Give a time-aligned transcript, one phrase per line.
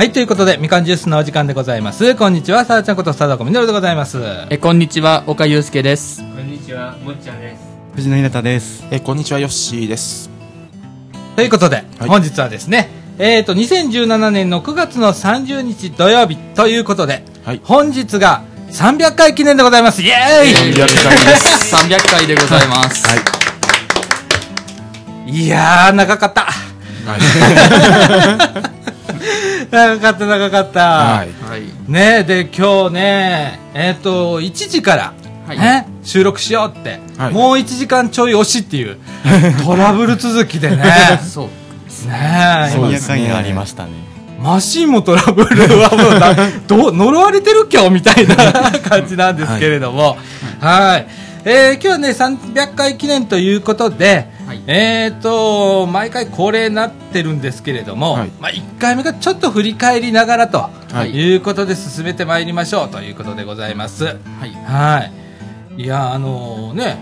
[0.00, 2.14] はい、ということで、みかんジュースのお時間でございます。
[2.14, 4.18] こんにちは、さあちゃんことさだこみのるでございます。
[4.48, 7.62] えこんにちは岡祐介ですこんにちは、もっちゃんです。
[7.96, 8.82] 藤野ひなたです。
[8.90, 10.30] えーこんにちは、ヨッシーです。
[11.36, 12.88] ということで、はい本日はですね、
[13.18, 20.00] えーと、2017年の9月の30日土曜日ということで、はい本日が300回記念でございます。
[20.00, 21.76] イエーイ300回です。
[21.76, 23.06] 300回でございます、
[25.26, 26.46] いやー、長かった。
[29.70, 30.80] 長かった、長かった。
[30.80, 31.50] はい。
[31.50, 35.12] はいねで、今日ね、えっ、と、1時から、
[35.46, 38.98] はいね、収録しようって、はいもう1時間ちょい押しっていう、
[39.64, 40.84] トラブル続きでね、
[41.28, 41.46] そう
[42.08, 43.90] ねそうですね400回がありましたね。
[44.40, 46.34] マシンもトラブルはもうだ
[46.66, 48.36] どう呪われてる今日みたいな
[48.88, 50.16] 感じなんですけれども、
[50.60, 51.06] はい。
[51.44, 54.62] えー今日はね、300回記念ということで、はい。
[54.66, 58.30] えっ、と、毎回恒例になってるんですけれども、はい。
[58.40, 61.10] まあ、1回目がちょっと振り返りながらとはい。
[61.10, 64.06] いうことで進めてまいりましょうということでございます。
[64.06, 64.50] はい。
[64.66, 65.08] は
[65.76, 65.82] い。
[65.82, 66.98] いや、あのね、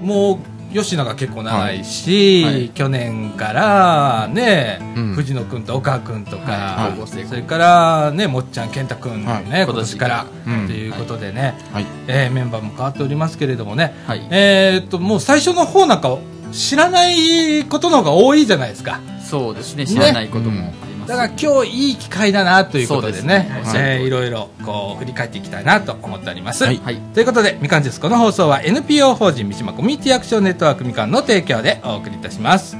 [0.00, 0.38] もう、
[0.72, 2.54] 吉野が結構長いし、はい。
[2.54, 2.68] はい。
[2.70, 5.14] 去年からね、うん。
[5.14, 9.44] 藤野君と岡君とか、それからね、もっちゃん、健太君ね、はい。
[9.64, 10.66] 今年から、うん。
[10.66, 11.86] ということでね、はい。
[12.06, 14.26] えーメンバーも変わっておりますけれどもね、はい。
[14.30, 16.16] えーっと、もう最初の方なんか
[16.52, 19.00] 知らないことの方が多いじゃないですか。
[19.24, 19.86] そうですね。
[19.86, 23.98] 知らないこともあります、だから今日いい機会だなということでね、ですね。
[24.00, 26.64] えーいろいろこう振り返っていきたいなと思っております。
[26.64, 26.80] はい。
[26.82, 26.96] はい。
[27.14, 32.76] ということで、みかんジュースこの放送は NPO 法人三島コミュニティアクションネットワークみかんの提供でお送りいたします。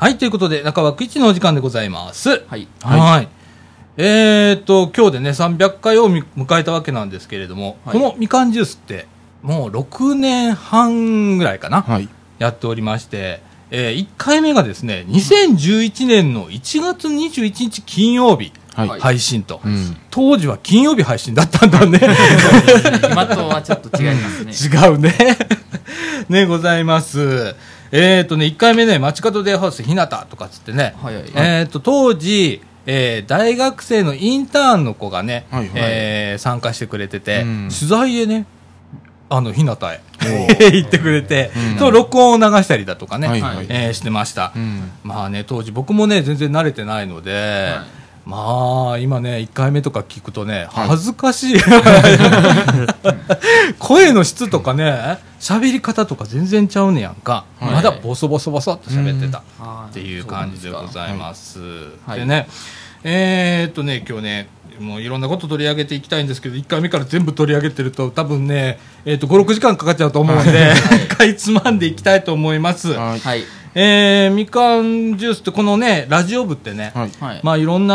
[0.00, 2.30] はい、ということで、中枠一のお時間でございます。
[2.30, 3.28] はいはい。
[3.98, 9.06] えーっと、今日でね、300回をみ迎えたわけなんですけれども、はいこのみかんジュースって、
[9.42, 12.08] もう6年半ぐらいかな、はい。
[12.38, 19.00] やっておりまして、え1回目がですね、2011年の1月21日金曜日、はい。
[19.00, 19.98] 配信と、うん。
[20.10, 22.00] 当時は金曜日配信だったんだね。
[23.04, 25.14] 今とはちょっと違いますね 違うね。
[26.30, 27.54] ね、ございます。
[27.92, 35.70] えっ、とね、1回目ね、街角デイハウスひなたとかっつってね、はいはいえっ、と、当時、えー大学生のインターンの子がね、はいはい。
[35.76, 37.68] えー参加してくれてて、うん。
[37.68, 38.46] 取材へね、
[39.28, 40.26] あの、ひなたへお
[40.72, 41.78] 行ってくれて、うん。
[41.78, 43.66] と録音を流したりだとかね、はいはい。
[43.68, 44.52] えーしてました。
[44.54, 44.90] うん。
[45.02, 47.74] まあね、当時僕もね、全然慣れてないので、
[48.24, 50.88] まあ、今ね、1回目とか聞くとね、はい。
[50.88, 51.60] 恥ずかしい。
[53.78, 57.44] 声の質とかね、喋り方とか全然ちゃうねやんか。
[57.58, 61.60] はいまだボソボソボソっと喋ってたっていう感じでございます。
[62.06, 62.46] はいでね、
[63.02, 70.74] えーっとね、今日ね、もういろんなこと取り上げていきたいんですけど、1回目から全部取り上げてると、多分ね、えーっと、5、6時間かかっちゃうと思うんで、
[71.16, 72.92] かいつまんでいきたいと思います。
[72.92, 73.20] はい。
[73.20, 77.10] はいえーみかんジュースってこのねラジオ部ってね、はい。
[77.20, 77.94] はいまあいろんな、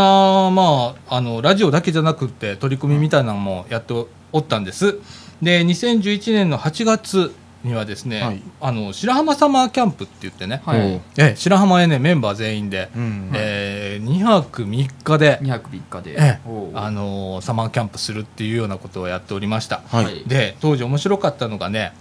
[0.49, 3.93] まあ、あのラジオだけじゃなくって取り組みみたいなのもやって
[4.31, 4.99] おったんです
[5.41, 8.41] で2011年の8月にはですね、はい。
[8.61, 11.01] あの白浜サマーキャンプって言ってね、はい。
[11.17, 13.31] え白浜へねメンバー全員で、うん。
[13.33, 16.39] えー2泊3日で、2泊3日で、
[16.73, 20.03] あのサマーキャンプするっていうようなことをやっておりました、はい。
[20.05, 21.93] はいで当時面白かったのがね、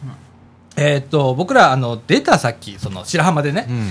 [0.77, 3.91] えーっと僕らあの出た先その白浜でね、うん。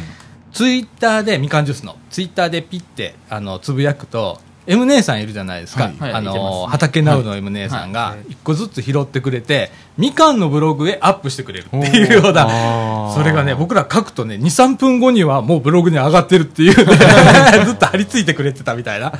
[0.53, 5.91] ツイッターで、みかんジュースの、ツイッターでピッて、あの、つぶやくと、M 姉さんいるじゃないですか。
[5.99, 6.13] はい。
[6.13, 16.95] あの、ね畑ナウの M 姉さんがはい、一個ずつ拾ってくれて、みかんのブログへアップしてくれるっていうような、それがね、僕ら書くとね、2、3分後にはもうブログに上がってるっていうね、
[17.65, 19.13] ずっと張り付いてくれてたみたいな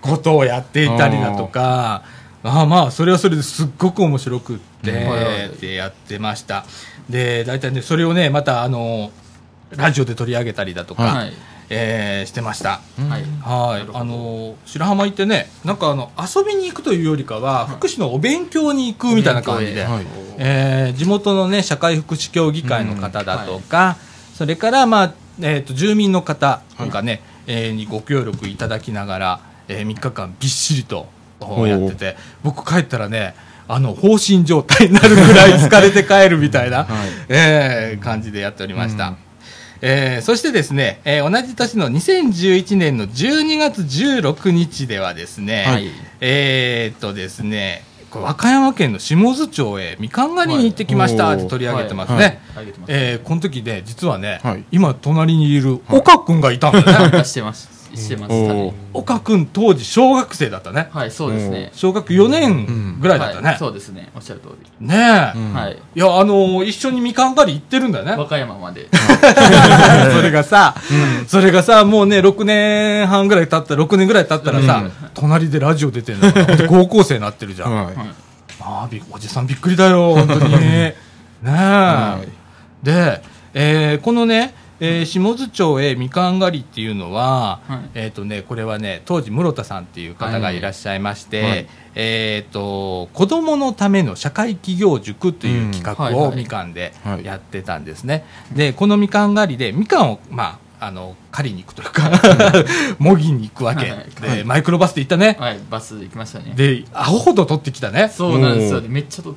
[0.00, 2.02] ことをやっていたりだとか、
[2.42, 4.58] ああまあ、それはそれですっごく面白くっ
[5.60, 6.64] てやってました。
[7.08, 9.10] で、大体ね、それをね、また、あの、
[9.76, 11.32] ラジオで取り上げたりだとか、はい
[11.70, 12.80] えーしてました。
[13.08, 13.22] はい。
[13.42, 20.06] はい、あの白浜行ってね、なんかあの遊びに行くというよりかは、福祉のお勉強に行くみたいな感じで、はい。
[20.38, 23.96] えー地元のね社会福祉協議会の方だとか、
[24.34, 31.06] それからまあえっ、と住民の方とかね、えーにご協力いただきながら、え3日間びっしりと
[31.40, 33.34] おやってて僕帰ったらね
[33.68, 36.88] あの放心状態になるぐらい疲れて帰るみたいな、
[37.28, 39.14] えー感じでやっておりました。
[39.80, 45.90] えーそしてですね、えー同じ年の2011年の12月16日ではですね、はい
[46.20, 52.40] えーっとですね、和歌山県の下津町へみかん狩りに行ってきましたはいって取り上げてますね。
[52.88, 57.24] えーこの時ね、実はね、はい今隣にいる岡君がいたんだよね。
[57.24, 57.77] してます。
[57.96, 58.72] してまおしたねー。
[58.92, 60.88] 岡君当時小学生だったね。
[60.92, 61.70] はい、そうですね。
[61.74, 63.48] 小学4年ぐらいだったね。
[63.50, 64.10] はいそうですね。
[64.14, 64.48] おっしゃる通
[64.80, 64.86] り。
[64.86, 64.94] ね
[65.34, 65.78] え、うんはい。
[65.94, 68.12] いや、あのー一緒にみかん狩り行ってるんだよね。
[68.12, 68.88] 和歌山まで。
[70.12, 70.74] それがさ、
[71.26, 77.74] それがさ、もうね、6年半ぐらい経った、6年ぐらい経ったらさ、うん隣でラジオ出てんだから、 高校生になってるじゃん。
[77.74, 77.90] は
[78.60, 80.52] あおじさんびっくりだよ、本当に。
[80.60, 80.94] ね
[81.44, 81.48] え。
[81.48, 82.28] はい
[82.84, 83.22] で、
[83.54, 98.24] えーこのね、えー下津町へみかん狩りっていうのは、はいえっ、とね、これはね、当時室田さんっていう方がいらっしゃいまして、はいえっ、と、子供のための社会企業塾という企画をみかんではいやってたんですね。
[98.54, 102.10] で、このみかん狩りで、みかんを、まあ、あの、狩りに行くというか、
[102.98, 103.90] もぎに行くわけ。
[103.90, 105.36] はいで、はいマイクロバスで行ったね。
[105.38, 106.52] はい、バス行きましたね。
[106.54, 108.08] で、アホほど取ってきたね。
[108.14, 109.34] そうなんですよめっちゃと、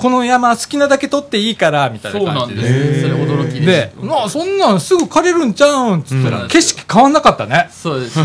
[0.00, 3.02] この山好きなだけ取っていいから、みたいそうな感じなんです。
[3.02, 3.02] で。
[3.02, 4.06] それ驚きでで、す。
[4.06, 7.68] なあ、そんなんすぐ枯れるんちゃうんっつったら、うん景色変わんなかったね。
[7.70, 8.18] そうです。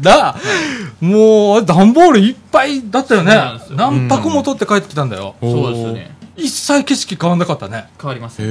[0.00, 0.34] だ、
[1.02, 3.34] もう、段ボールいっぱいだったよね
[3.76, 5.34] 何泊も取って帰ってきたんだよ。
[5.42, 6.16] そうですね。
[6.36, 7.88] 一切景色変わんなかったね。
[8.00, 8.40] 変わります。
[8.40, 8.46] っ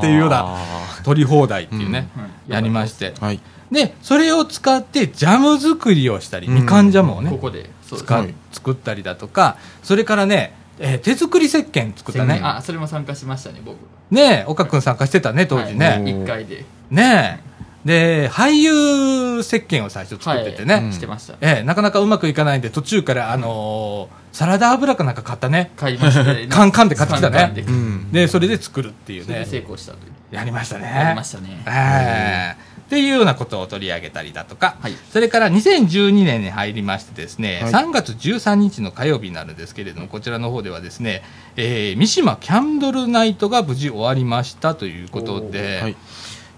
[0.00, 0.58] ていうような、あ
[1.02, 3.14] 取り放題っていうね、うんやりまして。
[3.18, 3.40] はい
[3.72, 12.40] で、それを使ってジャム作りをしたり、うんみかんジャムをねこ、こで、使作ったりだとか、それからね、えー手作り石鹸作ったね。
[12.42, 13.76] あ、それも参加しましたね、僕。
[14.10, 15.86] ねえ、岡くん参加してたね、当時ね。
[15.86, 16.64] はい一回で。
[16.90, 17.54] ねえ。
[17.84, 20.74] で、俳優石鹸を最初作っててね。
[20.74, 21.34] はいしてました。
[21.40, 25.70] ええ、なかなかうまくいかないんで、途中から、あのーサラダ油かなんか買ったね。
[25.76, 26.46] 買いましたね。
[26.50, 27.52] カンカンで買ってきたね
[28.10, 29.46] でそれで作るっていうね。
[29.48, 30.00] 成功したとい
[30.32, 30.34] う。
[30.34, 30.92] やりましたね。
[30.92, 31.62] やりましたね。
[31.68, 34.92] ええっていうようなことを取り上げたりだとか、はい。
[35.10, 37.72] それから2012年に入りましてですね、はい。
[37.72, 41.22] 3月13日の火曜日になるんですけれども、こちらの方ではですね、
[41.56, 45.96] えー三島キャンドルナイトが無事終わりましたということで、はい。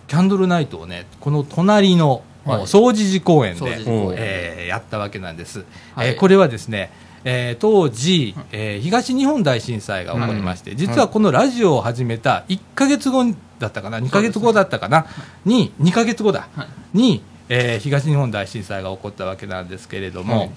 [0.08, 2.66] キャンドルナイトをね、この隣の、はい。
[2.66, 3.76] 総持寺公園総で。
[4.16, 5.64] えーやったわけなんです。
[5.94, 6.08] はい。
[6.08, 6.90] えーこれはですね、
[7.28, 13.24] えー当時、えー東日本大震災が起こりまして、実はこのラジオを始めた1ヶ月後
[13.58, 15.06] だったかな、2ヶ月後だったかな、
[15.44, 16.64] に、2ヶ月後だ、は
[16.94, 16.96] い。
[16.96, 20.50] に、えー東日本大震災が起こったわけなんですけれども、はい。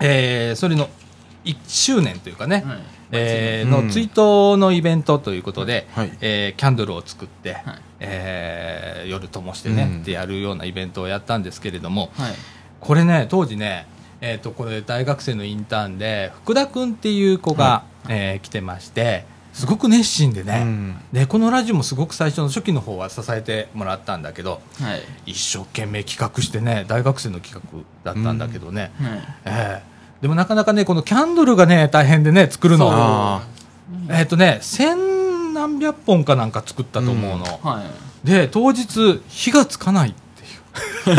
[0.00, 0.88] えーそれの
[1.44, 2.78] 1周年というかね、はい。
[3.10, 6.12] えーうんの追悼のイベントということで、はい。
[6.20, 7.62] えーキャンドルを作って、はい。
[7.98, 10.00] えー夜灯してね、うん。
[10.02, 12.32] ってやるようなイベントをやったんですけれども、はい。
[12.80, 13.86] これね、当時ね、
[14.20, 20.96] えー、とこれ大学生のインターンで福田君っていう子が、えー来てましてすごく熱心でね、うん。
[21.12, 25.32] でこのラジオもすごく最初の初期の方は支えてもらったんだけどはい。
[25.32, 29.22] 一生懸命企画してね大学生の企画だったんだけどね、はい。
[29.44, 30.22] えー。
[30.22, 32.88] でもなかなかねこのキャンドルがね大変でね作るの。
[32.92, 33.42] あ
[34.10, 38.26] えっ、とね千何百本かなんか作ったと思うの、はい。
[38.26, 40.14] で当日火がつかない
[41.04, 41.10] キ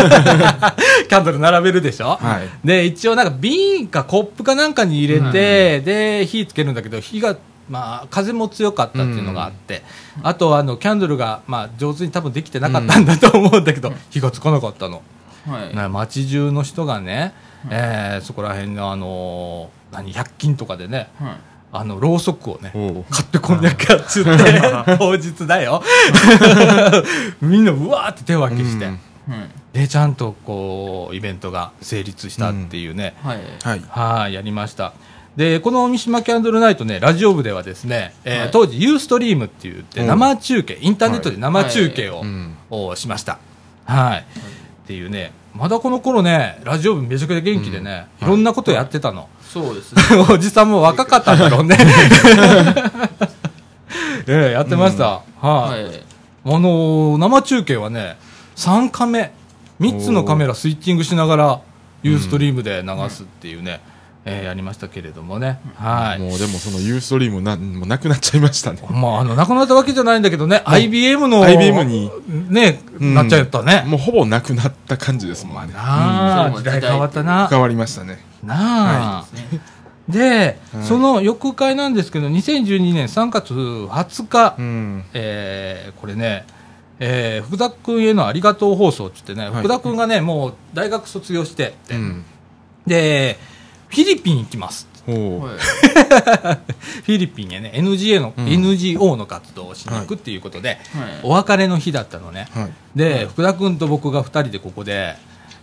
[1.15, 2.67] ャンドル並べるでしょ、はい。
[2.67, 7.35] で一応なんか瓶かコップかなんかに入れて、で火つけるんだけど火が
[7.69, 9.83] まあ風も強かったっていうのがあって、
[10.23, 15.01] あとあのキャンドルがまあ上手に多分できてなかったんだと思うんだけど、火がつかなかったの、
[15.47, 15.75] はい。
[15.75, 17.33] ね街中の人がね、
[17.69, 21.37] えーそこら辺のあのー何100均とかでねはい。
[21.71, 22.71] あのろうそくをね
[23.11, 24.31] 買ってこんにゃくやっつって
[24.97, 25.83] 当日だよ。
[27.41, 28.91] みんなうわーって手分けして、うん。
[28.91, 28.99] はい。
[29.73, 33.39] でちゃんとこうイベントが成立したっていうね、はい。
[33.63, 33.81] はい。
[33.89, 34.33] はい。
[34.33, 34.93] やりました。
[35.35, 38.51] でこの三島キャンドルナイトねラジオ部ではですね、えーはい。
[38.51, 40.07] 当時ユーストリームって言ってうん。
[40.07, 42.57] 生中継、インターネットで生中継を、うん。
[42.69, 43.39] をしました。
[43.85, 44.23] はい、っ
[44.85, 48.27] ていうねまだこの頃ねラジオ部めちゃくちゃ元気でね、うん。
[48.27, 48.29] い。
[48.31, 50.01] ろんなことやってたの、そうですね。
[50.29, 51.77] おじさんも若かったんだろうね。
[54.27, 56.03] ええやってました、はい、はい。
[56.45, 58.17] あのー生中継はね、
[58.59, 59.31] 3カメ、
[59.79, 61.61] 3つのカメラスイッチングしながら、
[62.03, 63.79] ユーストリームで流すっていうね、
[64.25, 65.59] えーやりましたけれどもね。
[65.75, 66.19] はい。
[66.19, 68.81] もうでもそのユーストリームなもうなくなっちゃいましたね。
[68.91, 72.11] まあ、あの、なくなったわけじゃないんだけどね、IBM の、IBM に、
[72.49, 73.13] ね、うん。
[73.13, 73.85] なっちゃったね。
[73.87, 75.73] もうほぼなくなった感じですもんね。
[75.73, 76.53] なあ、うん。
[76.55, 77.47] 時代変わったな。
[77.47, 78.19] 変わりましたね。
[78.43, 79.25] なあ。
[80.09, 80.85] で、はい。
[80.85, 85.03] その翌回なんですけど、2012年3月20日、うん。
[85.13, 86.45] えーこれね、
[86.99, 92.25] えー福田君へのありがとう放送って言ってね、はい福田君がね、もう大学卒業して、うん。
[92.85, 93.37] で、
[93.87, 94.87] フィリピン行きます。
[95.05, 95.45] ほう。
[95.45, 95.57] はい
[97.05, 100.79] フィリピンへね、NGA の、うん NGO の活動をしに行くっていうことで、はい
[101.23, 102.47] お別れの日だったのね。
[102.53, 102.71] はい。
[102.95, 105.15] で、福田君と僕が2人でここで、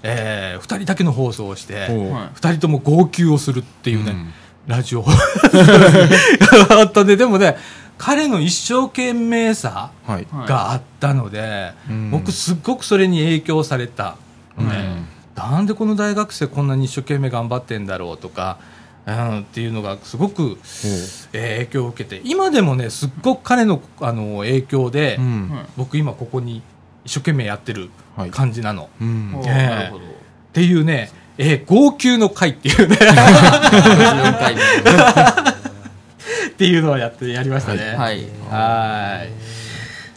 [0.03, 2.13] え2人だけの放送をして、ほう。
[2.13, 4.33] はい2人とも号泣をするっていうね、うん
[4.67, 5.05] ラジオ
[6.71, 7.57] あったね、でもね、
[7.99, 10.27] 彼の一生懸命さはい。
[10.31, 12.11] はいがあったので、うん。
[12.11, 14.17] 僕すっごくそれに影響された。
[14.59, 14.69] うん。
[14.69, 15.05] ね。
[15.35, 18.59] なんでこの大学生こんなに一生懸命頑張ってんだろうとか、
[19.07, 20.59] うん、っていうのがすごく。
[21.33, 25.51] えー影響を受けて今でもねすっごく彼のあの影響で、うん。
[25.51, 26.63] はい僕今ここに
[27.05, 28.31] 一生懸命やってるはい。
[28.31, 29.35] 感じなの、うん。
[29.37, 30.05] おーええなるほど。
[30.05, 30.09] っ
[30.53, 32.97] ていうね、えー号泣の会っていうね。
[32.97, 34.61] 54回目
[36.47, 37.95] っていうのをやってやりましたね。
[37.97, 38.25] はい。
[38.51, 39.31] はーい。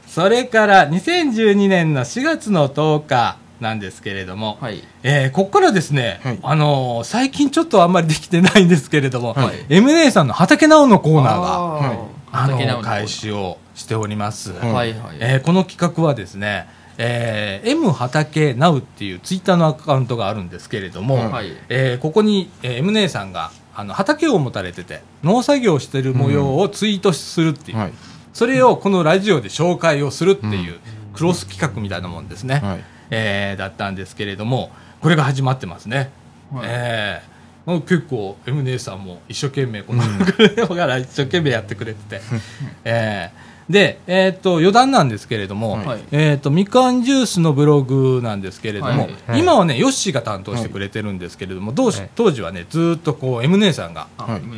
[0.07, 4.83] それから2012年の4月の10日なんですけれども、はい。
[5.03, 6.39] えーここからですね、はい。
[6.41, 9.65] あのー最近ちょっとあんまりできてないんですけれども、はい。
[9.69, 11.97] M 姉さんの畑直のコーナーが、はい。
[12.31, 14.53] あの畑直の開始をしております。
[14.53, 14.95] はい。
[15.19, 16.67] えーこの企画はですね、
[16.97, 21.51] えー M 畑直っていうツイッターのアカウントがあるんですけれども、はい。
[21.69, 27.93] えーここに、えー M 姉さんがあの畑を持たれてて農作業をしてる模様をツイートするっていう、はい。
[28.33, 30.79] それをこのラジオで紹介をするっていう
[31.13, 32.83] クロス企画みたいなもんですね、はい。
[33.09, 34.69] えーだったんですけれども
[34.99, 36.11] これが始まってますね、
[36.51, 36.67] はい。
[36.67, 37.29] えー
[37.65, 40.01] もう結構 M 姉さんも一生懸命この、
[40.75, 42.21] から一生懸命やってくれてて、
[42.83, 45.99] えーで、えー、と余談なんですけれども、はい。
[46.11, 49.15] えー、とみかんジュースのブログなんですけれども、はい。
[49.27, 49.39] はい。
[49.39, 52.09] 今はねヨッシーが担当してくれてるんですけれども、どうしはい。
[52.15, 54.07] 当時はねずーっとこう M 姉さんが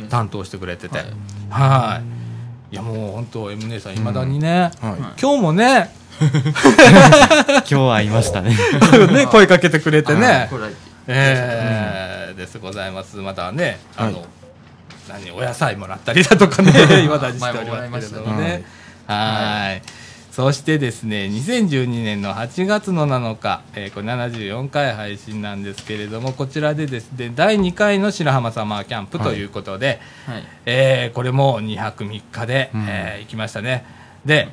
[0.08, 1.08] 担当してくれてて、はい。
[1.50, 2.00] は
[2.70, 2.74] い。
[2.74, 5.20] いやもう本当 M 姉さんいまだにね、はい。
[5.20, 8.56] 今日もね 今日会いましたね。
[9.12, 10.48] ね声かけてくれてね。
[11.06, 13.18] えーですございます。
[13.18, 14.26] またねあの、はい
[15.08, 16.70] 何お野菜もらったりだとかね
[17.04, 18.64] いまだにしておりますけれどもね
[19.12, 19.82] はーい。
[20.32, 29.44] そしてですね2012年の8月の7日、えーこれ74回配信なんですけれどもこちらでですね第2回の白浜サマーキャンプとい。
[29.44, 30.44] うことで、はい。
[30.64, 32.86] えーこれも2泊3日で、うん。
[32.88, 33.84] えー行きましたね。
[34.24, 34.48] で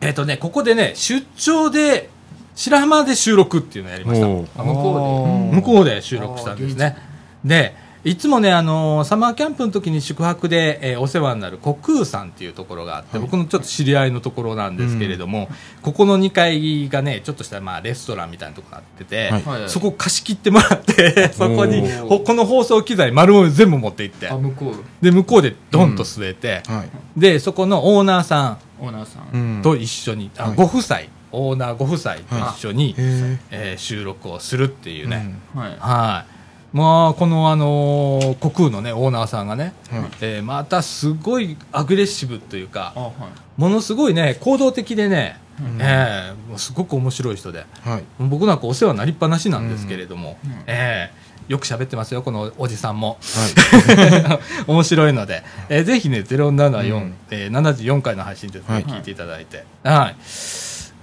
[0.00, 2.10] えっ、とねここでね出張で
[2.56, 4.26] 白浜で収録っていうのをやりました。
[4.26, 6.96] 向こ向こうで収録したんですね。
[7.44, 7.76] で、
[8.08, 13.26] いつもね、あのーサマーキャンプの時に宿泊で、えーお世話になる国空さんっていうところがあって、はい。
[13.26, 15.48] 僕のちょっと知り合いのところなんですけれども、
[15.82, 19.42] ここの2階がね、ちょっとしたまあレストランみたいなところになってて、はい。
[19.42, 24.28] はいはいそこ貸し切ってもらって、そこにこの放送機材丸々全部持って行って。
[24.28, 25.04] あ、向こう。
[25.04, 27.20] で、向こうでドンと据えて、はい。
[27.20, 29.58] で、そこのオーナーさオーナーさうん。
[29.60, 29.62] ん。
[29.62, 30.56] と一緒に、あはい。
[30.56, 31.00] ご夫妻、
[31.32, 32.20] オーナーご夫妻と
[32.56, 35.10] 一緒に、へえー収録をするっていうえ。
[35.10, 35.76] ね、はい。
[35.78, 36.37] はい。
[36.72, 43.12] まあ、このあのー、国空のね、オーナーさんがね、はいえーまたすごいアグレッシブというかあ、はい
[43.56, 48.04] ものすごいね、行動的でね、うんえーもうすごく面白い人で、はい。
[48.20, 53.16] 僕なんかお世話になりっぱなしなんですけれども、うんえーよく喋ってますよ、このおじさんも。
[53.22, 59.64] は 面白いので、えーぜひね、074、うんえー74回の配信ですね、はい聞いていただいて。
[59.82, 60.16] はい。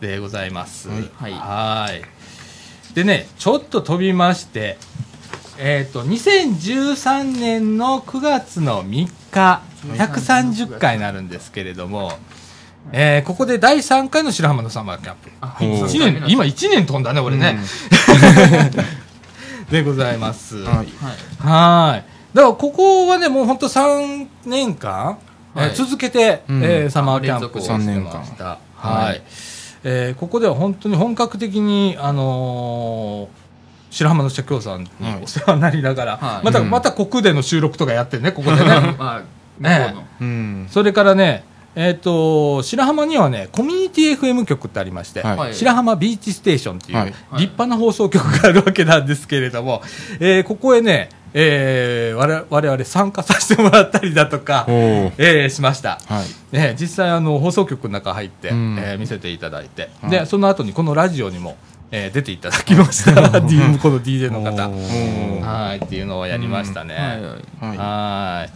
[0.01, 0.89] でございます。
[0.89, 2.01] はいはいはい
[2.93, 4.77] でね、ちょっと飛びまして、
[5.57, 9.61] えっ、と、2013年の9月の3日、
[9.93, 12.11] 130回になるんですけれども、
[12.91, 15.31] えーここで第3回の白浜のサマーキャンプ。
[15.41, 17.57] あおー一年、今1年飛んだね、俺ね。
[19.71, 20.57] でございます。
[20.57, 20.63] い。
[20.63, 20.75] はい。
[20.75, 20.85] はい
[21.39, 22.05] はい。
[22.33, 25.17] だからここはね、もう本当3年間、
[25.55, 28.57] えーはい続けて、うんえーサマーキャンプを連して続ました。
[28.81, 29.05] 三はい。
[29.05, 29.23] はい
[29.85, 33.44] えーここでは本当に本格的に、あのー
[33.95, 35.23] 白浜の社協さんにはい。
[35.23, 36.45] お世話になりながら、はい。
[36.45, 36.69] また、うん。
[36.69, 38.65] また国での収録とかやってね、ここでね。
[38.99, 39.21] まあ
[39.57, 40.03] 向こうの。
[40.19, 40.67] うん。
[40.69, 45.37] それからね、えっ、と、白浜にはね、コミュニティ FM 局ってありまして、はい。
[45.37, 47.07] はい白浜ビーチステーションっていうはい。
[47.07, 49.81] 立派な放送局があるわけなんですけれども、
[50.19, 55.99] えーここへね、えー、我々我々参加させてもらったりだとかえーしました。
[56.05, 56.55] はい。
[56.55, 58.77] ね、実際あの放送局の中入って、うん。
[58.77, 60.11] えー見せていただいて、はい。
[60.11, 61.55] でその後にこのラジオにも、
[61.95, 63.39] えー出ていただきました。
[63.39, 64.69] D この DJ の方。
[64.69, 67.21] はいっていうのをやりましたね、はいはい。
[67.21, 67.77] はい。
[67.77, 68.51] はい。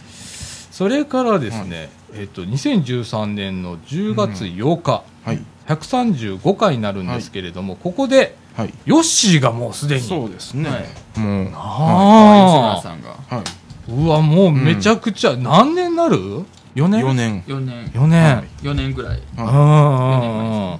[0.71, 5.39] それからですね、えっと2013年の10月8日、はい。
[5.67, 8.73] 135回になるんですけれども、ここではい。
[8.85, 10.01] ヨッシーがもうすでに。
[10.01, 10.69] そうですね。
[10.69, 11.19] はい。
[11.19, 11.51] もう。
[11.53, 13.17] あ吉村さんがはい。
[13.31, 13.43] あ
[13.87, 16.17] うわもうめちゃくちゃ、何年なる
[16.75, 17.41] ?4 年？4年。
[17.47, 17.85] 4年。
[17.87, 18.47] 4年、はい。
[18.61, 19.21] 4年ぐらい。
[19.37, 20.79] うんは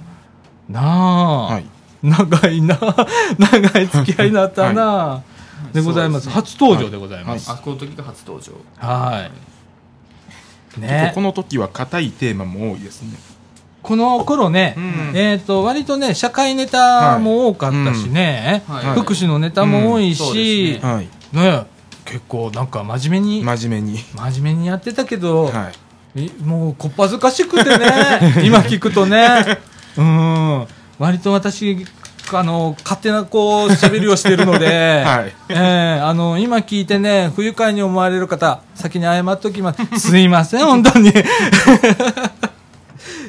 [0.68, 0.74] うんうん。
[0.74, 1.64] なあ、はい。
[2.02, 2.78] 長いな。
[3.38, 5.22] 長い付き合いになったな、
[5.72, 6.26] でございます。
[6.26, 6.32] ね。
[6.32, 7.50] 初登場でございます。
[7.50, 8.52] あこの時が初登場。
[8.78, 9.30] はい、
[10.74, 11.10] 結ね。
[11.10, 13.18] 構この時は硬いテーマも多いですね。
[13.82, 15.12] この頃ね、うん。
[15.14, 19.00] えっ、と割とね社会ネタも多かったしね、はいはい。
[19.00, 20.14] 福祉のネタも多いうん。
[20.14, 21.08] そうし、ですはい。
[21.32, 21.66] ね。
[22.04, 23.98] 結構なんか真面目に、真面目に。
[24.16, 25.70] 真面目にやってたけど、は
[26.14, 26.26] い。
[26.26, 28.42] いもうこっぱずかしくてね。
[28.44, 29.58] 今聞くとね。
[29.96, 30.66] うん
[31.00, 31.86] 割と私
[32.32, 35.34] あの勝手なこう喋りをしてるので、 はい。
[35.48, 40.10] えーあの今聞いてね不愉快に思われる方先に謝っときます。
[40.10, 41.10] すいません 本当に。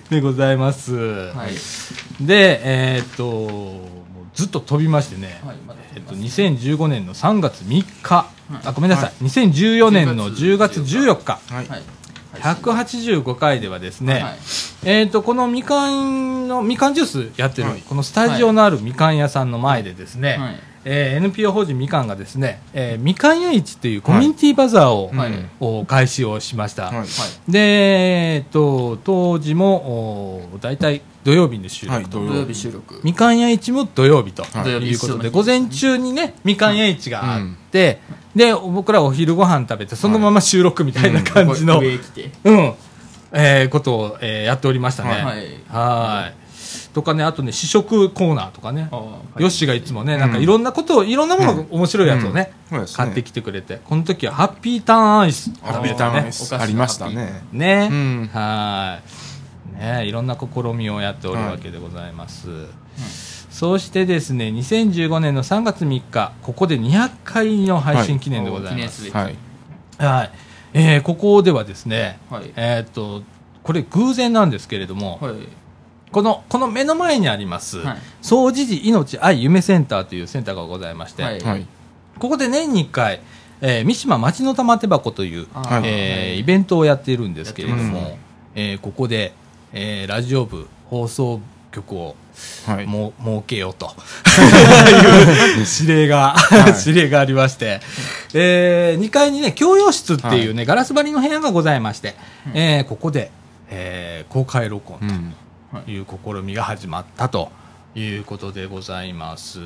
[0.10, 2.26] でございます、はい。
[2.26, 5.56] でえーっともうずっと飛びましてね、はい
[5.96, 8.26] えっと、2015年の3月3日、
[8.66, 11.40] あごめんなさい、2014年の10月14日。
[11.50, 11.68] はい。
[11.70, 11.82] はい
[12.42, 14.38] 185回ではですね、はい
[14.84, 17.82] えー、とこのみかんのみかんジュースやってる、はい。
[17.82, 25.32] このスタジオのあるみかん屋さんの前でですね、はいえー NPO 法人みかんがですね、えーみかん屋市っていうコミュニティバザーを,、はい。
[25.60, 27.52] を開始をしました、はい。
[27.52, 27.60] で、
[28.36, 29.76] えー、と当時も
[30.54, 31.96] お大体土曜日に収録。
[31.96, 33.00] はい、と、土土曜日収録。
[33.04, 34.70] みかん屋市も土曜日とはい。
[34.70, 38.00] いうことで、午前中にね、みかん屋市があって、
[38.36, 42.32] で、僕らお昼ご飯食べて、そのまま収録みたいな感じの、上へ来て。
[42.44, 42.74] うん、
[43.34, 45.10] えーことを、えーやっておりましたね。
[45.12, 45.22] はい。
[45.70, 46.41] はい
[46.94, 52.52] とかね、あとね、試食コーナーとかね、ヨッシーがいつもね、んなんかいろんなことを、いろんなもの、面白いやつをね、
[52.94, 56.32] 買ってきてくれて、この時はハッピーターンアイスハッピーターンアイね。
[56.32, 57.44] スありましたね。
[57.52, 59.00] ね、うんは
[59.76, 59.80] い。
[59.80, 62.50] ね、いろんな試みをやっておるわけでございます。
[63.50, 69.10] そしてですね、2015年の3月3日、ここで200回の配信記念でございます。
[69.12, 69.36] はい。
[69.98, 70.32] はい。
[70.74, 73.24] えーここではですね、はいえーっと、
[73.64, 75.36] これ偶然なんですけれども、はい
[76.12, 77.98] この、この目の前にあります、はい。
[78.22, 81.40] 総持寺命愛夢センターというセンターがございまして、はい。
[81.40, 81.66] はい。
[82.20, 83.22] ここで年に1回、
[83.62, 85.84] えー三島町の玉手箱という、あはい。
[85.86, 88.20] えーイベントをやっているんですけれども、ね。
[88.56, 89.34] えーここで、
[89.74, 91.40] えーラジオ部放送
[91.72, 92.16] 局を
[92.66, 92.88] はい。
[92.88, 93.86] もう設けようと。
[95.58, 96.36] いう指令が、
[96.76, 96.88] い。
[96.88, 97.82] 指令がありまして、
[98.34, 102.16] え2階にね教養室っていうね、ガラス張りの部屋がございまして、
[102.54, 103.32] えーここで、
[103.70, 105.34] えー公開録音うん。
[105.86, 107.52] という試みが始まったと
[107.96, 109.60] いうことでございます。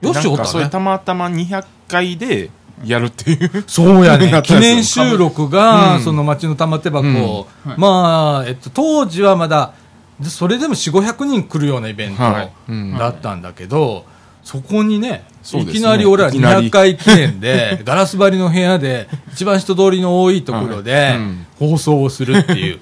[0.00, 0.68] よしおったね。
[0.68, 0.80] た。
[0.80, 2.50] またま200回で
[2.84, 3.64] やるっていう。
[3.66, 6.02] そうやね 記念収録が、うん。
[6.02, 7.10] その町の玉手箱、う
[7.68, 7.70] ん。
[7.70, 7.80] はい。
[7.80, 9.72] まあ、えっと、当時はまだ、
[10.20, 12.22] でそれでも4、500人来るようなイベント
[12.98, 14.04] だったんだけど、
[14.42, 16.68] そこにね、いきなり俺らいきなり。
[16.68, 21.16] 200回記念で、 ガラス張りの部屋で、一番人通りの多いところで
[21.58, 22.80] 放送をするっていう。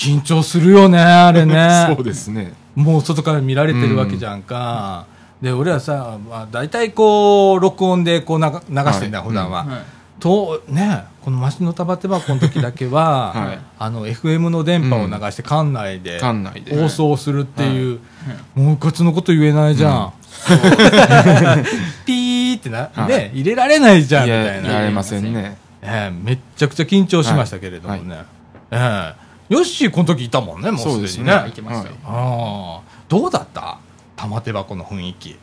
[0.00, 1.86] 緊張するよね、あれね。
[1.94, 2.54] そうですね。
[2.74, 5.04] もう外から見られてるわけじゃんか。
[5.42, 9.58] で、俺はさ、まあ、大体こう、録音でこう流してんだよ、はい普段は。
[9.58, 9.66] はい
[10.20, 16.20] と、ね、このマの玉手箱の時だけは、はいあの、FM の電波を流して館内で、
[16.70, 18.00] 放送するっていう、
[18.54, 20.12] もうこっちのこと言えないじゃん。
[22.04, 24.68] ピーってな、はいね、入れられないじゃん、みたいな。
[24.70, 25.56] やれませんね。
[25.82, 28.24] ええめっちゃくちゃ緊張しましたけれどもね。
[28.70, 31.32] ええヨッシー、この時いたもんね、もうすでにね。
[31.32, 33.78] 行きましたよああどうだった？
[34.16, 35.36] 玉手箱の雰囲気。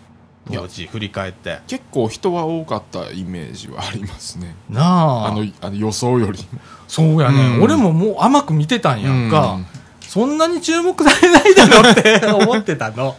[0.49, 1.59] 当時振り返って。
[1.67, 4.55] 結構人は多かったイメージはありますね。
[4.69, 5.27] なあ。
[5.27, 6.59] あの、あの予想よりも。
[6.87, 7.63] そうやね、うん。
[7.63, 9.65] 俺ももう甘く見てたんやんか、うん
[10.07, 13.15] そんなに注目されないだろうって 思ってたの。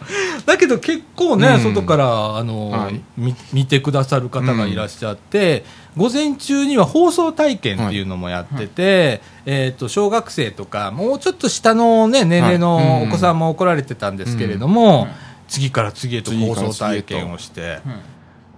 [0.47, 1.61] だけど結構ね、うん。
[1.61, 3.01] 外からあの、はい。
[3.17, 5.65] み見てくださる方がいらっしゃって、
[5.97, 12.59] 午前中には放送体験っていうのもやってて、えー、と小学生とかもうちょっと下の、ね、年齢はい。
[12.59, 13.09] のうん。
[13.09, 15.09] お子さんも来られてたんですけれども、うん。
[15.47, 17.81] 次から次へと放送体験をして。
[17.87, 17.93] うん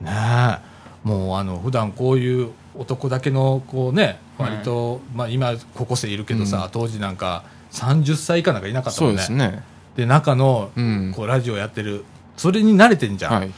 [0.00, 0.10] ね
[0.66, 0.70] え
[1.04, 4.50] もうあの普段こういう男だけのこうねはい。
[4.50, 9.16] 割と、まあ、今高校生いるけどさ、当時なんか30歳以下なんかいなかったもんね。
[9.18, 9.62] ですね。
[9.96, 11.12] で中の、うん。
[11.14, 12.04] こうラジオやってる
[12.36, 13.52] それに慣れてんじゃん、はい。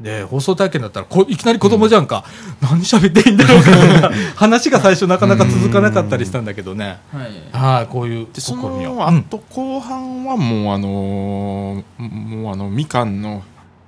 [0.00, 2.24] で放送体験だったらこいきなり子供じゃんか、
[2.60, 4.10] 何喋っていいんだろうか。
[4.36, 7.30] 話が最初なかなか続かなかったりしたんだけどね、はい。
[7.52, 8.94] はいこういう試みを。
[8.94, 13.42] のうん後後半はもうあのーもうあの、みかんの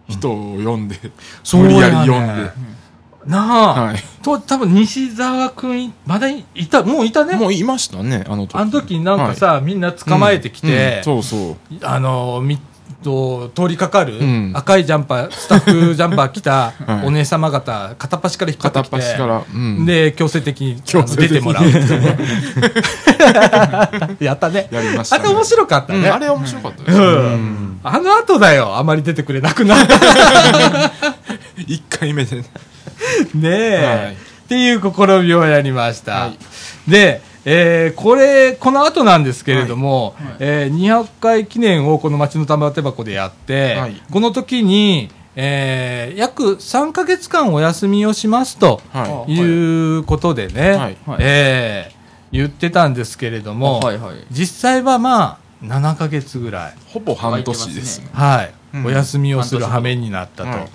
[0.09, 0.97] 人を呼んで、
[1.43, 2.51] そう無理やり呼んで、
[3.29, 3.99] なあ、はい。
[4.23, 7.37] と多分西澤君まだいいたもういたね。
[7.37, 8.57] もういましたね、あの時。
[8.57, 11.57] あの時なんかさ、みんな捕まえてきて、うんうんそうそう。
[11.83, 12.59] あのみ
[13.03, 14.53] と通りかかる、うん。
[14.55, 17.07] 赤いジャンパースタッフジャンパー着た はい。
[17.07, 19.43] お姉様方片っ端から引っ張って片っきて端から。
[19.53, 19.85] うん。
[19.85, 21.65] で強制的に出てもらう
[24.25, 24.69] やったね。
[24.71, 25.25] やりましたね。
[25.25, 26.99] あれ面白かったね、うんあれ面白かったです。
[27.85, 29.95] あの後だよ、あまり出てくれなくなった。
[31.59, 32.45] 1回目でね。
[33.35, 34.15] ねえ、はい。
[34.15, 34.17] っ
[34.49, 36.13] ていう試みをやりました。
[36.13, 36.91] はい。
[36.91, 44.03] で、えーこれ、この後なんですけれども、えー200回記念をこの町の玉手箱でやって、はい。
[44.11, 49.41] この時に、えー約3ヶ月間お休みをしますとはい。
[49.41, 50.79] うことでね、はい。
[50.79, 50.97] はい。
[51.21, 51.99] えー
[52.31, 53.99] 言ってたんですけれども、はい。
[53.99, 54.17] はい。
[54.31, 56.93] 実際はまあ、7ヶ月ぐらい、い。
[56.93, 58.01] ほぼ半年です。
[58.01, 58.09] ね。
[58.13, 58.85] はい、うん。
[58.87, 60.51] お休みをする羽目になったと。
[60.51, 60.59] はい。
[60.59, 60.67] はい。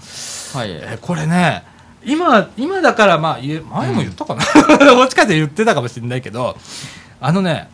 [0.72, 1.64] えーこれね、
[2.06, 6.58] 今、今だから、まあ、言え前も言ったかな、どっちかで言ってたかもしれないけど、
[7.22, 7.70] あのね、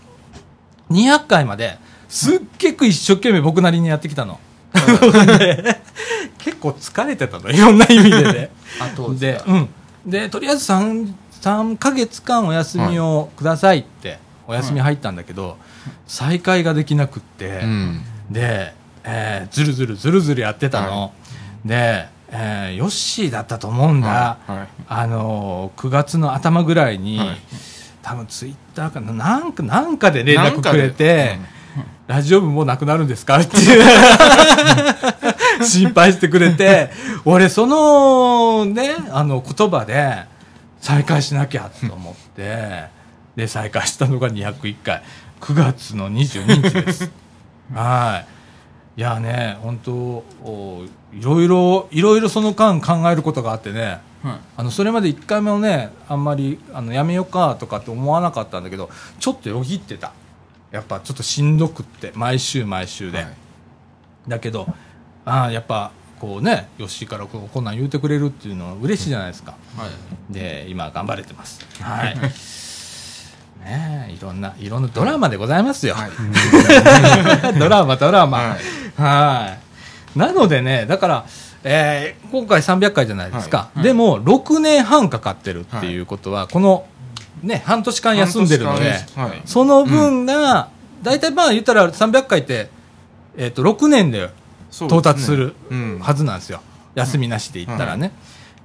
[0.92, 4.40] 200回まで、すっげく一生懸命僕なりにやってきたの。
[5.40, 5.82] で
[6.38, 8.52] 結構疲れてたの、いろんな意味でね。
[8.80, 9.70] あ当時で、うん。
[10.06, 15.58] で、とりあえず3、3ヶ月間お休みをくださいって、お休み入ったんだけど、
[16.08, 18.04] 再開ができなくって、うん。
[18.30, 21.14] で、えーずるずるずるずるやってたの。
[21.66, 24.08] で、えーヨッシーだったと思うんだ。
[24.08, 27.38] はいはいあのー9月の頭ぐらいに、はい
[28.02, 31.38] 多分ツイッターかな、なんか、なんかで連絡くれなんて、
[32.08, 33.38] ラジオ部もうなくなるんですか？
[33.40, 33.84] っていう
[35.64, 36.90] 心配してくれて、
[37.26, 40.24] 俺そのね、あの言葉で
[40.80, 42.86] 再開しなきゃと思って、
[43.36, 45.04] で、再開したのが201回。
[45.42, 47.12] 9月の22日です。
[47.76, 48.24] は
[48.98, 49.00] い。
[49.00, 54.40] いやね、本当おいろいろ、いろいろその間考えることがあってね、はい。
[54.58, 60.14] あのそれまで1回目をねあんまりあのやめようかとかって思わなかったんだけどちょっとよぎってた。
[60.72, 63.28] やっぱちょっとしんどくって毎週毎週で、はい。
[64.28, 64.68] だけど
[65.26, 70.34] ああやっぱこうね吉井からこうこんなん言うてくれるっていうのは嬉しいじゃないですか、はい。
[70.34, 71.66] で今頑張れてます。
[71.82, 72.18] はい。
[73.66, 76.12] ねえいろんないろんなドラマでございますよ、はい。
[77.60, 78.38] ドラマドラマ。
[78.38, 79.02] はい。
[79.02, 79.69] はい
[80.20, 81.26] なのでねだから
[81.64, 83.84] えー今回300回じゃないですか、はい。
[83.84, 86.86] でも6年半かかってるっていうことは、この
[87.42, 88.94] ね半年間休んでるので
[89.46, 90.70] その分が、
[91.02, 92.70] 大体まあ言ったら300回って、
[93.36, 94.30] えー、と6年で
[94.72, 96.00] 到達するうん。
[96.00, 96.62] はずなんですよ、
[96.96, 98.12] 休みなしで言ったらね、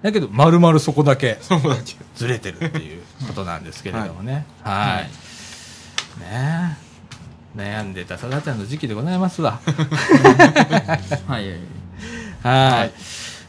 [0.03, 1.97] だけど丸々そこだけそうだけ。
[2.15, 4.47] ずれてるっていうことなんですけれどもね。
[4.63, 6.21] はい。
[6.21, 6.79] ね。
[6.83, 6.94] え
[7.57, 9.61] 悩んでたさだちゃんの時期でございますわ。
[11.29, 11.75] はいはい
[12.43, 12.93] はい。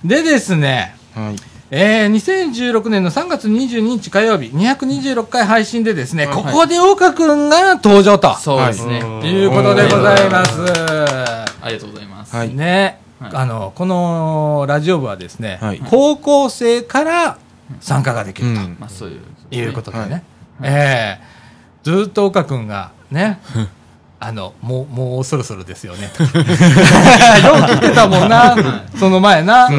[0.07, 1.35] でですね、はい。
[1.71, 10.61] えー、2016年の3月22日火曜日、226回配信でですね、はいここで岡くんが登場と、そうですね、はいいうことでございます。
[10.61, 17.37] ありがとうございます、はいね、はいあの、このラジオ部はですね、はい高校生から
[17.81, 18.61] 参加ができると。
[18.61, 20.03] うんまあそういういうことでね。
[20.03, 20.23] はい
[20.61, 21.35] ええ
[21.83, 23.39] ずーっと岡くんがね、
[24.19, 26.09] あの、もう、もうそろそろですよね。
[26.15, 28.55] と よう聞いてたもんな、
[28.97, 29.69] その前な。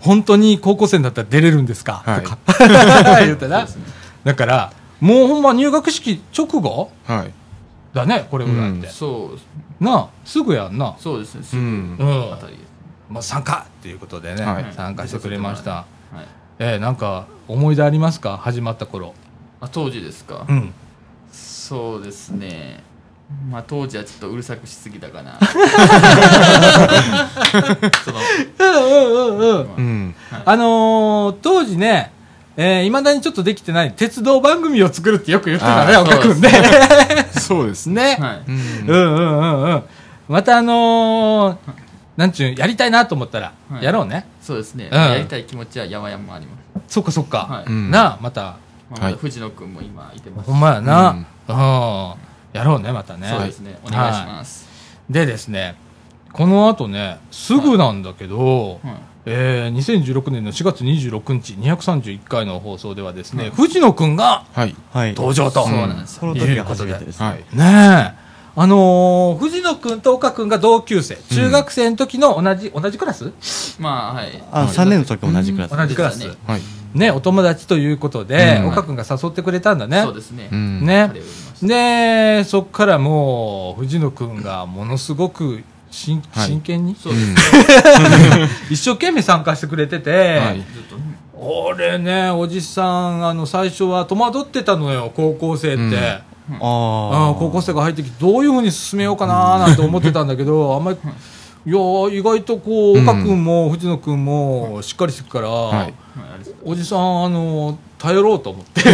[0.00, 2.22] 本当に高校生だったら出れるんですか、はい。
[2.22, 2.38] とか。
[3.24, 3.66] 言ってな。
[4.24, 6.90] だから、もうほんま入学式直後？
[7.06, 7.32] はい。
[7.94, 8.88] だね、これぐらいって。
[8.88, 9.32] そ
[9.80, 10.94] うなあ、すぐやんな。
[10.98, 11.42] そうですね。
[11.44, 11.96] すぐうん。
[11.98, 12.66] うんあたりです。
[13.10, 14.66] もう参加っていうことでね、はい。
[14.74, 15.70] 参加してくれました。
[15.70, 15.84] はい。
[16.58, 18.38] ええなんか、思い出ありますか？
[18.42, 19.12] 始まった頃。
[19.60, 20.72] あ当時ですか、うん。
[21.66, 22.80] そうですね
[23.50, 25.36] まあ当時はちょっとうるさくしすぎたかな
[28.04, 28.20] その
[28.60, 28.88] うんう
[29.34, 29.58] んうんうん。
[29.76, 30.14] うん。
[30.44, 32.12] あのー当時ね、
[32.56, 36.50] えー、未だにちょっとできてない鉄道番組を作るってよく言ってたね、あー岡君ね。
[37.32, 38.16] そうですね。
[38.16, 38.24] ね。
[38.24, 38.54] はいうん
[38.86, 39.82] うんうんうんうん。
[40.28, 41.56] またあのー、
[42.16, 44.26] なんちゅう、やりたいなと思ったら、はいやろうね。
[44.40, 46.52] そうですね、うんやりたい気持ちは山々ありま
[46.88, 47.38] す、そっかそっか。
[47.38, 51.16] はいうんなあ、また、まあ、はいまだ藤野君も今いてますほんまやな。
[51.48, 52.14] ううんん。
[52.52, 53.28] やろうね、またね。
[53.28, 54.66] そうですねお願いします、
[55.10, 55.76] でですね、
[56.32, 64.76] この後ね、すぐなんだけど、はいえー、2016年の4月26日、231回の放送ではですね、藤野くんがはい。
[64.92, 65.14] はい。
[65.14, 65.66] 登場と。
[65.66, 67.26] そうなんですその時が初めてですね。
[67.26, 67.36] はい。
[67.36, 68.26] ねえ。
[68.58, 71.16] あのー藤野くんと岡くんが同級生。
[71.34, 73.32] 中学生の時の同じ、同じクラス？
[73.80, 75.76] まあはいあ、3年の時同じクラス。
[75.76, 76.26] 同じクラス。
[76.46, 76.60] はい。
[76.96, 78.68] ね、お友達ということで、うん。
[78.68, 80.02] 岡くんが誘ってくれたんだね。
[80.02, 80.86] そうですね、うん。
[80.86, 81.12] ね。
[81.62, 86.48] で、そっからもう、藤野くんがものすごくしんはい。
[86.48, 87.34] 真剣に、そうですね、
[88.70, 90.40] 一生懸命参加してくれてて、
[91.34, 95.82] 俺ね、おじさん、あの、最初は戸惑ってたのよ、高校生って。
[95.82, 95.92] うん。
[95.92, 96.60] あうん。
[96.60, 97.34] あ。
[97.38, 100.98] 高校生が入ってきてどういうふうに進めようかななんて思ってたんだけど あんまり
[101.66, 103.08] いやー意外とこううん。
[103.08, 105.94] 岡君も藤野君もしっかりしてるから、はい。
[106.64, 108.82] おじさんあの頼ろうと思って。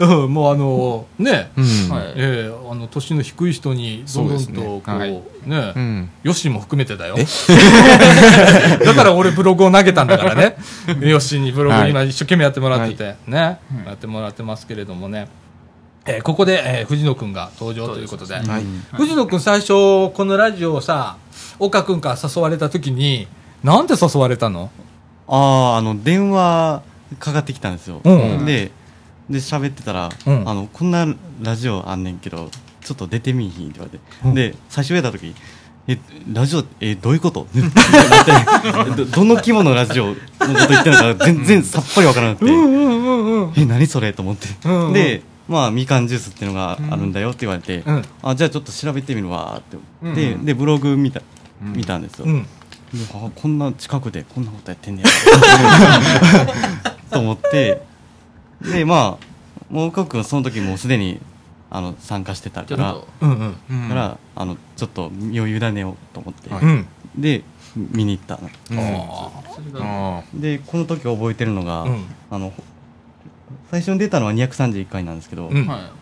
[0.00, 1.64] うんもうあの、ね、うん。
[1.90, 2.12] はい。
[2.16, 4.62] ええあの、年の低い人に、どんどんと、そうね。
[4.62, 5.10] こう、はい。
[5.10, 6.10] ね、うん。
[6.22, 7.16] ヨッシーも含めてだよ。
[8.84, 10.56] だから俺ブログを投げたんだからね。
[11.00, 11.90] ヨッシーにブログはい。
[11.90, 13.58] 今一生懸命やってもらってて、ね、や
[13.92, 15.28] ってもらってますけれどもね。
[16.06, 18.36] えーここで、えー藤野くんが登場ということで。
[18.42, 18.64] そうはい。
[18.92, 19.68] 藤野くん最初、
[20.10, 21.16] このラジオをさ、
[21.58, 23.26] 岡くんから誘われた時に、
[23.64, 24.70] なんで誘われたの？
[25.26, 25.36] あ
[25.74, 26.82] あ、あの、電話
[27.18, 28.00] かかってきたんですよ。
[28.04, 28.44] うん。
[28.44, 28.70] で、
[29.30, 30.48] で、喋ってたら、うん。
[30.48, 31.06] あの、こんな
[31.40, 32.50] ラジオあんねんけど、
[32.82, 34.04] ちょっと出てみいひんって言われて。
[34.22, 34.34] うん。
[34.34, 35.34] で、最初やった時、
[35.88, 35.98] え、
[36.30, 37.46] ラジオ、え、どういうこと？
[37.54, 42.78] だって ど、どの規模のラジオのこと言ってるのか全然さっぱりわからなくて、うんう
[43.10, 43.52] んうん。
[43.56, 44.12] え、何それ？
[44.12, 44.48] と思って。
[44.66, 44.86] うん。
[44.88, 48.02] うんで、まあ、みかんジュースっていうのがあるんだよって言われて、うん。
[48.22, 49.76] あ、じゃあちょっと調べてみるわって。
[50.02, 50.14] うん。
[50.14, 51.20] で、で、ブログ見た、
[51.62, 51.72] うん。
[51.74, 52.26] 見たんですよ。
[52.94, 53.06] うん。
[53.06, 55.08] であこんな近くでこんなことやってんねや。
[57.10, 57.82] と思って。
[58.62, 59.24] でまあ
[59.70, 61.20] もう岡君はその時もうすでに
[61.70, 62.96] あの参加してたから。
[64.36, 66.64] あのちょっと身を委ねようと思って、はい。
[66.64, 66.86] うん。
[67.16, 67.42] で
[67.76, 68.48] 見に行ったの。
[70.32, 70.40] うん。
[70.40, 72.04] でこの時覚えてるのが、うん。
[72.30, 72.52] あの
[73.70, 75.50] 最初に出たのは231回なんですけど、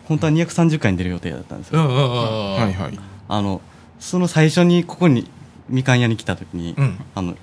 [0.05, 2.01] 本当は230回に出る予定だったんですよ、うんうんうん。
[2.01, 2.05] あ
[2.55, 2.99] はいはい。
[3.27, 3.61] あの
[3.99, 5.27] その最初にここに
[5.69, 6.99] みかん屋に来た時に、うん。
[7.15, 7.35] あの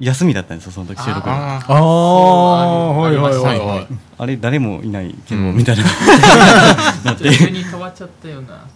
[0.00, 3.86] 休みだったんですよその時収録があああ、はいはいはいははいい。
[4.18, 5.84] あれ誰もいないけど、うんみたいな
[7.04, 8.66] なって急に変わっちゃったような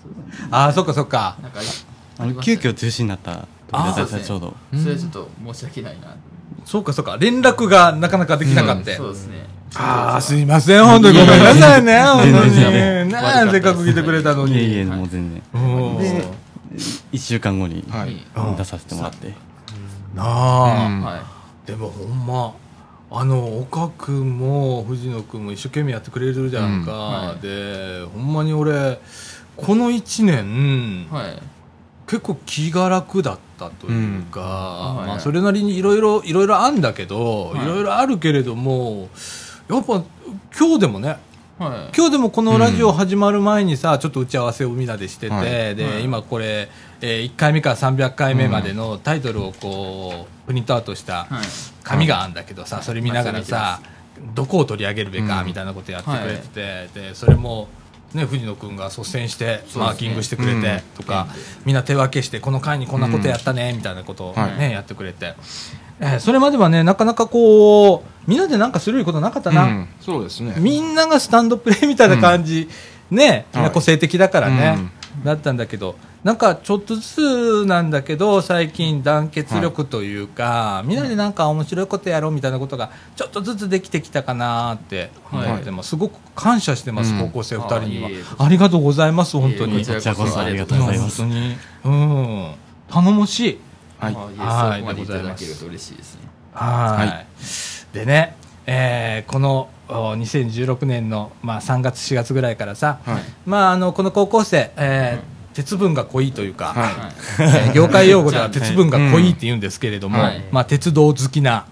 [0.51, 1.37] ああ、そっかそっか。
[1.43, 1.61] なんか
[2.19, 6.17] あの急遽中止になった時だったんですよちょうどそれはちょっと申し訳ないな
[6.65, 7.17] そうかそうか。
[7.19, 8.95] 連絡がなかなかできなかった。
[8.95, 10.85] そうですねああ、すいません。
[10.85, 12.01] 本当にごめんなさいね。
[12.03, 13.51] 本当に。
[13.53, 14.55] せっかく来てくれたのに。
[14.55, 15.43] いえいえもう全然
[17.13, 17.85] 1週間後に
[18.57, 19.35] 出させてもらって。
[20.15, 20.87] なあ。
[20.87, 21.03] うん。
[21.03, 21.67] はい。
[21.67, 22.55] でもほんま、
[23.11, 26.93] あの、岡君も藤野君も一生懸命やってくれるじゃんか。
[26.93, 27.29] うん。
[27.29, 29.01] はで、ほんまに俺、
[29.57, 31.43] この一年、はい。
[32.07, 35.07] 結構気が楽だったというか、うん。
[35.07, 37.65] まあ、それなりにいろいろいろいろあんだけど、はい。
[37.65, 39.09] いろいろあるけれども
[39.69, 40.05] やっぱ
[40.57, 41.17] 今日でもね
[41.59, 41.97] はい。
[41.97, 45.75] 今日でもこのラジオ始まる前にさ、ちょっと打ち合わせをみんなでしてて、はい。
[45.75, 46.05] で、はい。
[46.05, 46.69] 今これ、
[47.01, 51.47] え1回目から300回目までのタイトルをこうプリントアウトしたはい。
[51.83, 53.81] 紙があるんだけどさ、それ見ながらさ、
[54.35, 55.47] どこを取り上げるべかうん。
[55.47, 57.69] みたいなことやってくれてて、でそれも、
[58.13, 60.81] ね、藤野君が率先してマーキングしてくれてうん。
[60.95, 61.27] とか、
[61.65, 64.73] みんな手分けしてこの回にこんなことやったねみたいなことを、ねはい。
[64.73, 65.35] やってくれて、
[66.01, 69.65] えーそれまではねなかなかこうみんなでなんかすることなかったな。
[69.65, 69.89] うん。
[70.01, 70.55] そうですね。
[70.59, 72.69] みんながスタンドプレーみたいな感じ、
[73.11, 74.79] ね、みんな個性的だからね、
[75.17, 75.25] うん。
[75.25, 85.91] だったんだけど、なんかちょっとずつなんだけど、最近団結力というか、みんなでなんか面白いことやろうみたいなことが、ちょっとずつできてきたかなって思ってます。
[85.91, 88.09] すごく感謝してます、うん高校生二人には。
[88.09, 88.25] あいえいえ。
[88.39, 89.79] ありがとうございます、本当に。
[89.79, 91.23] こちらこそありがとうございます。
[91.23, 91.57] 本当に。
[91.85, 92.55] うん。
[92.91, 93.59] 頼もしい。
[94.01, 94.15] はい。
[94.15, 94.21] は
[94.79, 94.81] い。
[94.81, 96.23] そこまでいただけると嬉しいですね。
[96.53, 97.25] はい、は
[97.97, 103.23] でね、えーこのお2016年の、まあ、3月、4月ぐらいからさ、はい。
[103.47, 107.73] まあ、あのこの高校生、えー鉄分が濃いというか、はい。
[107.73, 110.45] 業界用語では鉄分が濃いって言うんですけれども、はい。
[110.51, 111.65] まあ、鉄道好きな、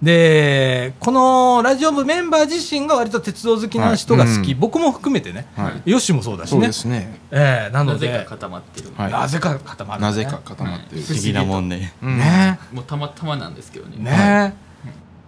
[0.00, 4.60] でこのラジオ部メンバー自身が割と鉄道好きな人が好き、はいうん。
[4.60, 5.90] 僕も含めてね、はい。
[5.90, 7.18] ヨッシーもそうだしそうねですね。
[7.30, 8.90] えーなのなぜかで固まってる。
[8.96, 9.12] はい。
[9.12, 11.02] なぜか固まる、ね、なぜか固まってる。
[11.02, 12.18] 不思議なもんでうん。
[12.18, 12.58] ね。
[12.72, 13.96] もうたまたまなんですけどね。
[13.98, 14.54] ね、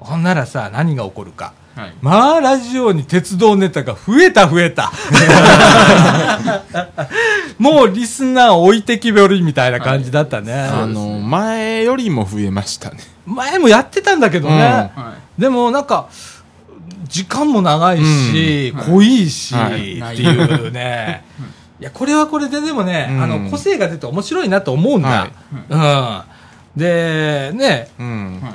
[0.06, 1.52] ほんならさ何が起こるか。
[1.76, 1.94] はい。
[2.00, 4.90] まあ、ラジオに鉄道ネタが増えた増えた。
[7.58, 10.54] もうリスナー置いてきぼりみたいな感じだったね。
[10.54, 12.96] あの前よりも増えましたね。
[13.26, 14.90] 前もやってたんだけどね。
[14.94, 16.08] はでもなんか、
[17.08, 18.84] 時間も長いし、うん。
[18.94, 19.98] 濃いし、はい。
[19.98, 21.24] っていうね。
[21.78, 21.84] い。
[21.84, 23.22] や、これはこれででもね、うん。
[23.22, 25.28] あの、個性が出て面白いなと思うんだ。
[25.68, 26.22] うん。
[26.74, 28.40] で、ね、うん。
[28.40, 28.54] いはい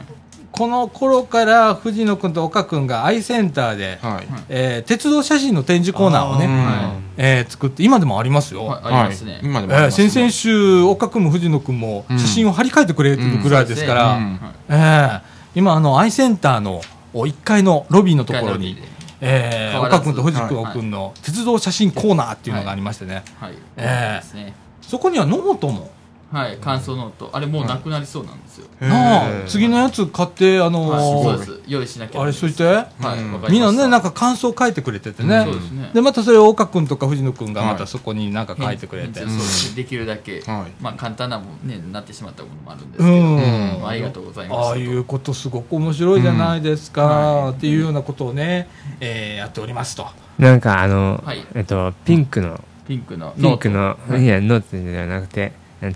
[0.52, 4.28] この頃から藤野君と岡君がアイセンターで、はい。
[4.50, 8.66] えー鉄道写真の展示コーナーをね、あえー作って、今でもありますよ。
[8.66, 9.34] はいありますね。
[9.34, 10.10] はい今でもえーありますね。
[10.10, 14.40] 先々週、岡君も藤野君も写真を貼り替えてくれてるぐらいですから、うん。
[14.70, 15.22] えー
[15.56, 16.82] 今、あの、アイセンターの
[17.14, 18.78] 1階のロビーのところに
[19.22, 23.54] えー岡君と藤野君の鉄道写真コーナーっていうのがありましてね、はい。
[23.78, 24.54] ええですね。
[24.82, 25.90] そこにはノートも
[26.32, 27.30] はい感想ノート。
[27.34, 31.60] あれもうなくなりそうなんですよ、なあ次のやつ買ってあのはい、そうーです。
[31.68, 32.64] 用意しなきゃあれしといて。
[32.64, 33.52] はいわかりました。
[33.52, 35.44] みんなねなんか感想書いてくれててね。
[35.44, 35.92] そうですね。
[35.94, 37.78] でまたそれを岡君とか藤野君がまはい。
[37.78, 39.20] たそこになんか書いてくれて。
[39.20, 40.72] 返事そうでできるだけ、はい。
[40.82, 43.82] まあ簡単なもんねなってしまったものもあるんですうけど、ん。
[43.82, 50.08] まあありがとうございましたああいうことすごく面白いじゃないですか、っていうようなことをね、えーやっておりますと。
[50.38, 51.46] なんかあの、はい。
[51.56, 54.14] えっと、ピンクの、ピンクのピンクのノー、ト。
[54.14, 55.52] はいいや、ノートではなくて、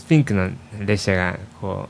[0.08, 1.88] ピンクの列車が、こ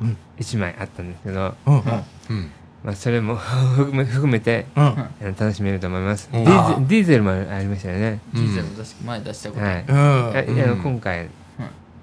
[0.00, 0.04] う、
[0.38, 1.74] 一枚あったんですけど、うん。
[1.74, 1.82] うん。
[2.30, 2.50] うん。
[2.84, 4.96] まあ、それも含 め含めて、うん。
[5.38, 6.28] 楽しめると思います。
[6.32, 8.20] デおィーゼディーゼルもありましたよね。
[8.32, 9.64] ディーゼルも確か前出したこと。
[9.64, 9.84] はい。
[9.86, 10.30] うん。
[10.32, 10.82] いやいやうん。
[10.82, 11.28] 今回、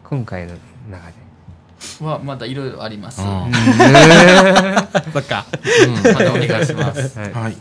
[0.04, 0.54] 今回の
[0.92, 1.14] 中で。
[2.02, 3.48] はまだいろいろあります、あ
[5.14, 5.46] そっか。
[6.04, 7.20] またお願いします。
[7.20, 7.32] はい。
[7.34, 7.58] はい。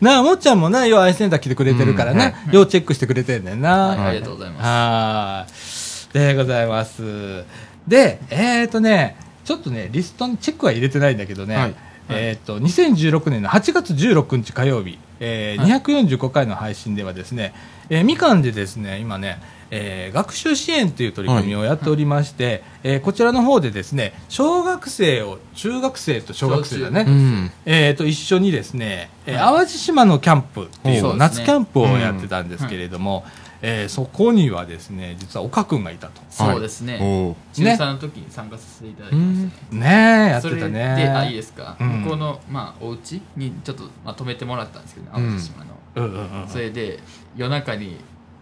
[0.00, 3.88] なあ、もっちゃんもね、要はアイセンター来てくれてるからね、要チェックしてくれてんねんな。
[3.88, 4.62] はいありがとうございます。
[4.66, 5.77] はーい。
[6.12, 7.44] でございます。
[7.86, 11.74] で、えっ、ー、とね、ちょっとね、リストにチェックは入れてないんだけどね、はい。
[12.10, 15.80] えっ、と、2016年の8月16日火曜日、えーはい。
[15.80, 17.54] 245回の配信ではですね、
[17.90, 19.40] えーみかんでですね、今ね、
[19.70, 27.50] えー学習支援という取り組みをやっておりまして、えーこちらの方でですね、小学生を、中学生と小学生だね、うん。
[27.66, 29.56] えー、と一緒にですね、えーはい。
[29.56, 33.24] 淡路島のキャンプっていう夏キャンプをやってたんですけれども、
[33.60, 36.20] えーそこにはですね実は岡君がいたと。
[36.30, 40.26] そうですね、おー中3の時に参加させていただきましたね、ね。
[40.28, 42.02] えやってたそれでねあいいですか、うん。
[42.02, 47.00] 向こうの、まあ、お家にちょっと、まあ、泊めてもらったんですけど、淡路島の、うんうんうんそれで
[47.36, 47.96] 夜中に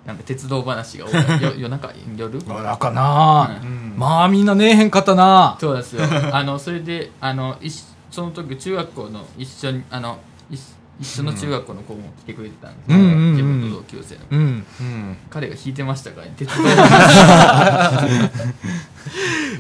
[0.05, 1.15] なんか鉄道話が多い。
[1.43, 1.69] よ夜？
[1.69, 2.41] 中夜？
[2.47, 3.95] 夜中な、うん。
[3.97, 5.57] まあみんなねえへんかったな。
[5.61, 6.03] そうですよ。
[6.33, 10.61] あのそれであの一その時中学校の一緒にあの一
[10.99, 13.31] 一緒の中学校の子も来てくれてたんですけど、うんうんうん。
[13.33, 15.17] 自分と同級生の、うんうん。
[15.29, 18.31] 彼が弾いてましたから、ね、 鉄道話。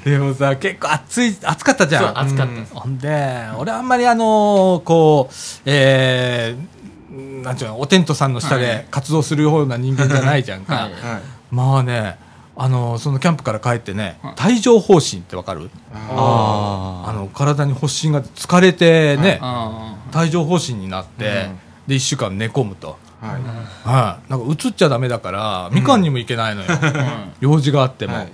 [0.05, 2.55] でもさ結構暑い暑かったじそうゃん暑かった。
[2.55, 2.99] です、ほん。
[2.99, 5.35] で俺あんまりあのーこう
[5.66, 8.87] えーなんちゅうのおテントさんの下ではい。
[8.90, 10.83] 活動するような人間じゃないじゃんか、はい。
[10.85, 10.92] はい。
[11.51, 12.18] まあね、
[12.57, 14.53] あのそのキャンプから帰ってね、はい。
[14.53, 15.70] 帯状疱疹ってわかる？
[15.94, 21.59] ああの体に発疹が疲れてね、あ帯状疱疹になって、うん。
[21.88, 23.42] で1週間寝込むと、ーはい。
[23.85, 26.69] はい、なんかうつっちゃダメだからみかんにも行けないのよ、
[27.40, 28.27] 用事があっても、はい。
[28.27, 28.29] っ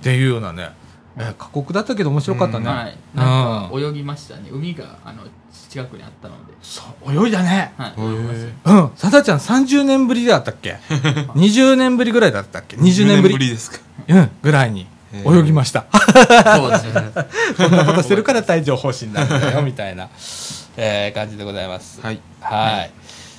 [0.00, 0.70] ていうようなね、
[1.16, 3.70] えー過酷だったけど面白かったね、はい、うんなん。
[3.70, 4.48] か泳ぎましたね。
[4.50, 5.22] 海があの
[5.68, 7.72] 近くにあったので、そう泳いだね。
[7.76, 8.90] はい、うん。
[8.96, 10.76] さだちゃん30年ぶりだったっけ？
[11.34, 13.38] 20年ぶりぐらいだったっけ？20年ぶり。
[13.38, 13.78] ですか。
[14.08, 14.30] うん。
[14.42, 14.86] ぐらいに
[15.26, 15.82] 泳ぎました。
[15.82, 16.92] たそうですね。
[17.56, 20.08] そんなことしてるから帯状疱疹なんだよみたいな、
[20.76, 22.00] えー感じでございます。
[22.00, 22.20] はい。
[22.40, 22.90] はい。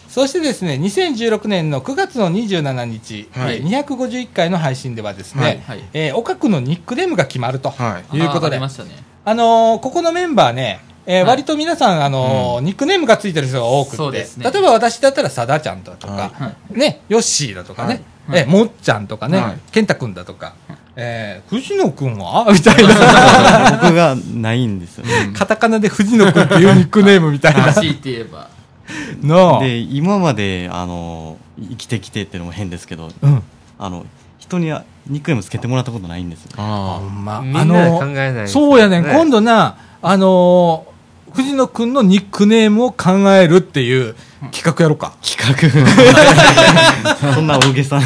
[0.10, 3.58] そしてですね、2016年の9月の27日、はい。
[3.58, 5.60] えー251回の配信ではですね、はい。
[5.60, 8.18] はいえー、岡君のニックネームが決まると、はい。
[8.18, 8.92] い、うことで、ああありましたね。
[9.34, 11.30] のーここのメンバーね、えーはい。
[11.30, 14.26] 割と皆さん、あのーニックネームがついてる人が多くて、ね。
[14.52, 18.40] 例えば私だったらさだちゃんだとか、はね、ヨッシーだとかね、はい。
[18.42, 19.60] えーもっちゃんとかね、はい。
[19.72, 20.56] 健太君だとか、
[20.96, 22.46] えー藤野君は？
[22.54, 23.80] みたいな。
[23.84, 25.06] 僕がないんですよ。
[25.36, 27.74] カタカナで藤野くんっていうニックネームみたいな。
[27.74, 28.48] 強いて言えば。
[29.22, 29.60] の。
[29.62, 33.44] で、今まで、あの、生きてきてっていうのも変ですけど、うん。
[33.80, 34.06] あの、
[34.40, 36.52] 人にはニックネームつけてもらったことないんですよ。
[36.58, 37.42] ほあんま。
[37.42, 39.06] みんなで考えないそうやねん。
[39.06, 40.93] 今度な、あのー
[41.34, 44.16] 藤野くんのニックネームを考えるっていう
[44.52, 45.14] 企画やろうか。
[45.22, 45.56] 企画。
[47.34, 48.06] そんな大げさな。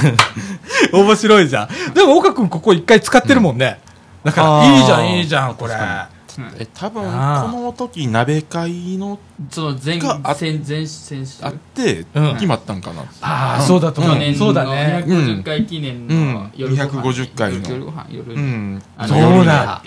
[0.94, 1.94] 面白いじゃん。
[1.94, 3.80] でも岡くんここ一回使ってるもんね。
[4.24, 5.74] だから、いいじゃん、いいじゃん、これ。
[5.74, 6.18] ー
[6.60, 9.18] え多分この時鍋会の
[9.50, 14.14] その前があ前前選手あってうん決まったんかなああ、そうだと思う。
[14.14, 15.04] 去年のそうだね。
[15.08, 19.82] 250回記念の夜ご飯250回の夜ご飯夜うんそうだ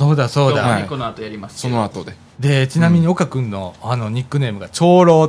[0.00, 0.62] そうだ、そうだ。
[0.62, 0.86] はい。
[0.86, 1.56] この後やります。
[1.56, 2.16] けそどの後で。
[2.38, 5.28] で、ちなみに岡くんの、あの、ニックネームが長老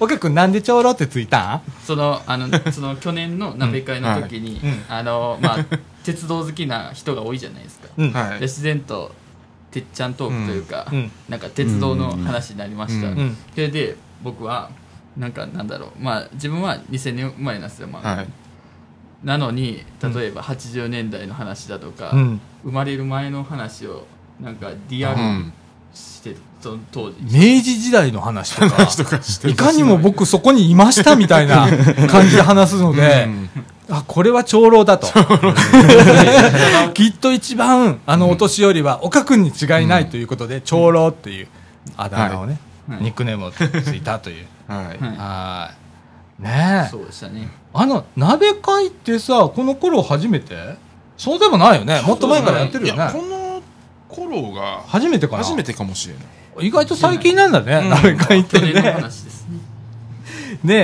[0.00, 1.60] 岡くんなんで長老ってついたん？
[1.86, 4.78] そのあのその去年の鍋会の時に、うんはい。
[4.78, 4.84] うん。
[4.88, 5.58] あのまあ
[6.02, 8.12] 鉄道好きな人が多いじゃないですか、うん。
[8.12, 8.40] はい。
[8.40, 9.12] で自然と
[9.70, 11.08] てっちゃんトークというか、うん。
[11.28, 13.18] なんか鉄道の話になりました、うん。
[13.18, 13.36] うん。
[13.54, 14.70] それで僕は
[15.16, 16.02] なんかなんだろう。
[16.02, 18.28] まあ自分は2000年生まれなんですよ、まあはい
[19.24, 22.40] なのに例えば80年代の話だとか、うん。
[22.64, 24.06] 生まれる前の話を
[24.40, 25.52] なんかリアルに
[25.94, 27.16] して、その当時。
[27.22, 28.68] 明治時代の話と
[29.04, 29.20] か。
[29.48, 31.68] いかにも僕そこにいましたみたいな
[32.08, 33.28] 感じで話すので、
[33.90, 35.08] あ、これは長老だと。
[36.94, 41.48] きっと一番、あの、お年寄りは、岡君に違いないということで、長老っていう
[41.96, 43.02] あだ名をね、はい。
[43.02, 43.60] ニックネームをつ
[43.94, 44.46] いたという。
[44.68, 44.86] はい。
[44.86, 44.96] はい。
[44.98, 45.81] はい。
[46.42, 46.90] ねえ。
[46.90, 47.48] そうでしたね。
[47.72, 50.76] あの鍋会ってさこの頃初めて？
[51.16, 52.02] そうでもないよね。
[52.02, 53.62] もっと前からやってるよいやこねの
[54.08, 55.44] 頃が初めてかな？
[55.44, 56.20] 初めてかもしれな
[56.64, 56.66] い。
[56.66, 57.88] 意外と最近なんだね、うん。
[57.88, 58.72] 鍋会ってね。
[58.80, 59.58] 話ですね。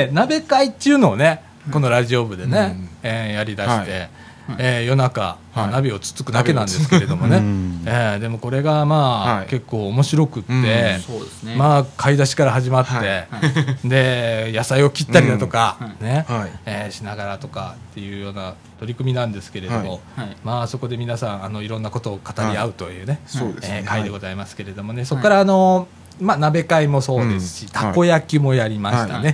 [0.06, 1.42] ね鍋会っていうのをね
[1.72, 2.88] このラジオ部でね、うん。
[3.02, 4.10] えーやりだして、はい
[4.58, 5.72] えー夜中、まあはい。
[5.72, 7.82] 鍋をつつくだけなんですけれどもね、うん。
[7.86, 9.46] えーでもこれがまあ、はい。
[9.48, 10.62] 結構面白くって、うん。
[10.62, 11.00] ね。
[11.56, 13.26] まあ買い出しから始まって、は
[13.84, 13.88] い。
[13.88, 16.06] で野菜を切ったりだとか、うん。
[16.06, 16.50] ね、はい。
[16.66, 20.26] えーしながらとかっていうような取り組みなんですけれども、はい。
[20.28, 20.36] はい。
[20.44, 23.82] まあそこで皆さんあのいろんなことを語り合うというね、そうですね。
[23.82, 25.88] えー会でございますけれどもね、そこからあの、
[26.20, 27.68] まあ、鍋会もそうですし、うん。
[27.70, 29.28] たこ焼きもやりましたね、は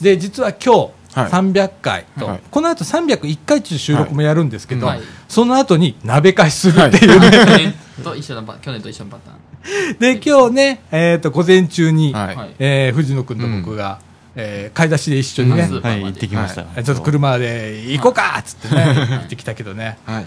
[0.00, 0.02] い。
[0.02, 2.40] で実は今日、はい300回と、はい。
[2.50, 5.00] この後301回という収録もやるんですけど、はい。
[5.28, 9.98] その後に鍋会するっていうね、去年と一緒のパ去年と一緒のパターン。
[9.98, 12.36] で今日ね、えー、と午前中に、はい。
[12.36, 14.00] はいえー藤野君と僕が、
[14.36, 15.82] えー買い出しで一緒にね、うん。
[15.82, 16.82] はい、行ってきました。
[16.82, 20.26] ちょっと車で行こうかっつってね、行ってきたけどね、はい。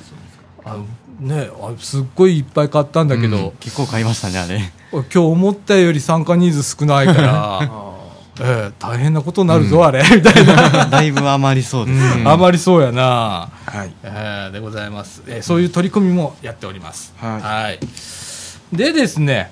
[0.66, 0.86] あの
[1.20, 3.52] ねあすっごいいっぱい買ったんだけど、うん。
[3.60, 4.72] 結構買いましたね、あれ。
[4.92, 7.93] 今日思ったより参加人数少ないから、 あ
[8.40, 10.02] えー大変なことになるぞ、あれ。
[10.16, 12.18] みたいな、 だいぶ余りそうです。
[12.20, 12.28] うん。
[12.28, 13.94] あまりそうやな、はい。
[14.04, 17.14] えーでございます、えーそういう取り組みもやっております。
[17.20, 17.80] はい。
[18.76, 19.52] でですね、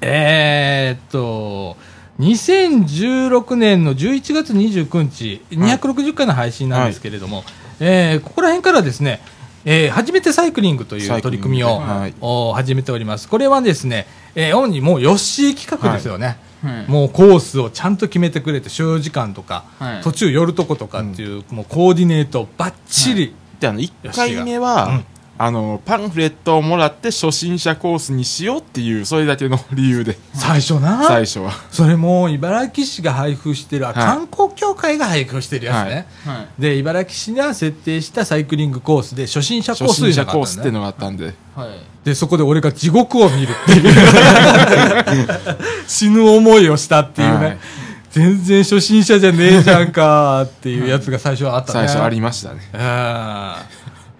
[0.00, 1.76] えーっと、
[2.20, 7.44] 2016年の11月29日、260回の配信なんですけれども、
[7.80, 9.20] えーここら辺からですね、
[9.64, 12.14] えー初めてサイクリングという取り組みを、はい。
[12.20, 13.28] お始めております。
[13.28, 16.26] これはですね、えー主にもうヨッシー企画ですよね。
[16.26, 16.36] はい
[16.88, 20.02] もうコースをちゃんと決めてくれて、所要時間とか、はい。
[20.02, 25.04] 途中寄るとことかっていう、もうコーディネートばっちり、であの1回目は、うん
[25.40, 30.18] あのパンフレットをもらって初心者コースにしようっていうそれだけの理由で。
[30.34, 31.52] 最初な、最初は。
[31.70, 33.94] それも茨城市が配布してる、あい。
[33.94, 36.60] 観光協会が配布してるやつね、はい。
[36.60, 41.34] で茨城市が設定したサイクリングコースで初心者コー初スという心者コースっていうのがあったんで。
[41.54, 41.68] はい。
[42.04, 43.94] でそこで俺が地獄を見るっていう。
[45.86, 47.58] 死ぬ思いをしたっていうね、はい。
[48.10, 51.86] 全然初心者じゃねえじゃんかっていうやつが最初はあったね。
[51.86, 52.68] 最初ありましたね。
[52.72, 53.77] えー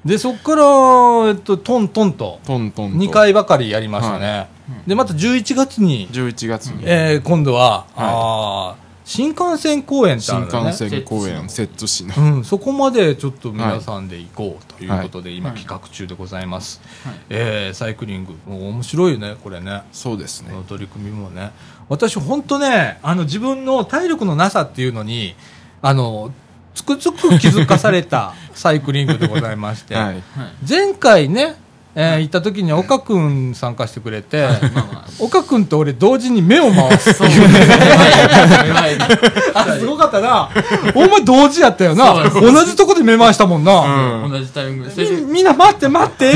[0.09, 2.41] でそこから、えっと、トントンと。
[2.47, 2.99] トントンと。
[2.99, 4.49] 2回ばかりやりましたね、
[4.87, 6.83] でまた11月に、11月に。
[6.87, 12.15] えー今度は、あー新幹線公演ってあ新るんだね幹線公演摂津市の。
[12.37, 15.59] うん、そこまでちょっと皆さんで行こうということで、今はい。
[15.59, 17.15] 企画中でございます、はい。
[17.31, 19.83] えーサイクリング面白いよねこれね。
[19.93, 20.51] そうですね。
[20.69, 21.53] 取り組みもね。
[21.89, 25.35] 私本当ねあの自分の体力のなさっていうのに
[25.81, 26.31] あの
[26.79, 30.05] つくづく気づかされた サイクリングでございまして、はい。
[30.05, 30.23] はい
[30.69, 31.57] 前回ね、
[31.95, 34.49] えー行った時に岡君参加してくれて、
[35.19, 37.15] 岡君と俺同時に目を回す。
[37.15, 37.49] そうですね
[39.81, 40.49] すごかったな。
[40.95, 42.31] お前同時やったよな。
[42.31, 44.31] 同じとこで目回したもんな、うん。
[44.31, 45.05] 同じタイミングで。
[45.05, 46.35] みみんな待って待って。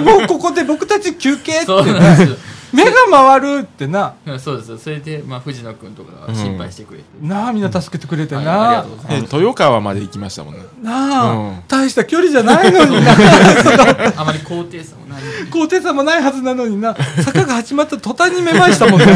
[0.00, 1.82] もうここで僕たち休憩って。
[1.82, 2.36] ねですよ
[2.72, 4.14] 目が回るってな。
[4.26, 4.70] うんそうです。
[4.70, 10.60] よそれで、まあ、藤野君とかが心配してくれて、なあみんな助けてくれてはいな、ありがとうござい豊川まで行きましたもんね。
[10.82, 11.62] なあ、うん。
[11.68, 13.12] 大した距離じゃないのにな。
[14.16, 16.96] あまり高低差もない高低差もないはずなのにな。
[17.22, 19.06] 坂が始まった途端に目回したもんね。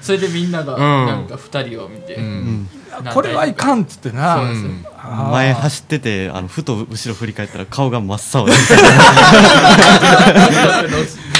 [0.00, 1.06] それでみんながん。
[1.06, 2.68] なんか二人を見て、うん。
[3.12, 4.36] これはいかんっつってな。
[4.36, 4.84] そうん
[5.32, 8.52] 前走ってて、あの、ふと後ろ振り返ったら顔が真っ青で。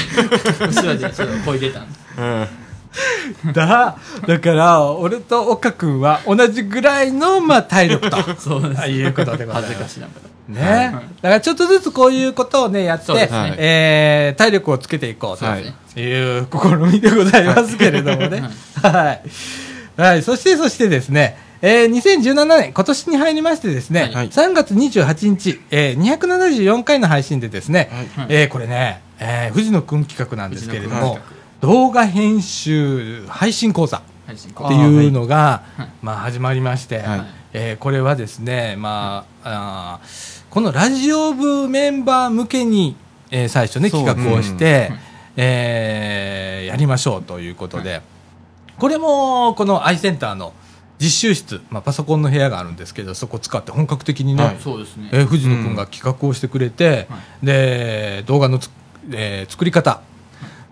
[0.59, 1.95] 後ろでちょっと声出たんで。
[1.95, 2.47] すうん。
[3.53, 3.97] だ
[4.27, 8.17] だから俺と岡君は同じぐらいの、まあ、体力と。
[8.37, 8.81] そうです。
[8.81, 10.11] あいうことでござい恥ずますかしなが
[10.49, 10.93] ね、はい。
[10.93, 11.05] だか
[11.35, 13.29] らちょっとずつこういうことをねやって、ね。
[13.57, 15.73] えー体力をつけていこうとはい。
[15.99, 18.43] いう試みでございますけれどもね。
[18.81, 19.19] は
[19.97, 24.29] い、はい、そしてそしてですねえー、2017年、今年に入りましてですね、はい。
[24.29, 28.25] 3月28日、えー、274回の配信でですね、はい。
[28.29, 31.19] えーこれね、えー藤野くん企画なんですけれども
[31.61, 34.01] 動画編集配信講座っ
[34.67, 35.89] ていうのが、はい。
[36.01, 37.21] まあ、始まりまして、はい。
[37.53, 42.95] えーこれはですね、まあ、あーこのラジオ部メンバー向けに、
[43.29, 44.99] えー最初ね企画をして、うん。
[45.37, 48.01] えーやりましょうということで、
[48.79, 50.53] これもこのアイセンターの
[50.97, 54.55] 実習室、まあ、パソコンの部屋があるんですけどそこを使って本格的にね、はい。
[54.55, 58.69] えー藤野君が企画をしてくれて、はで動画のつ、
[59.11, 59.99] えー作り方っ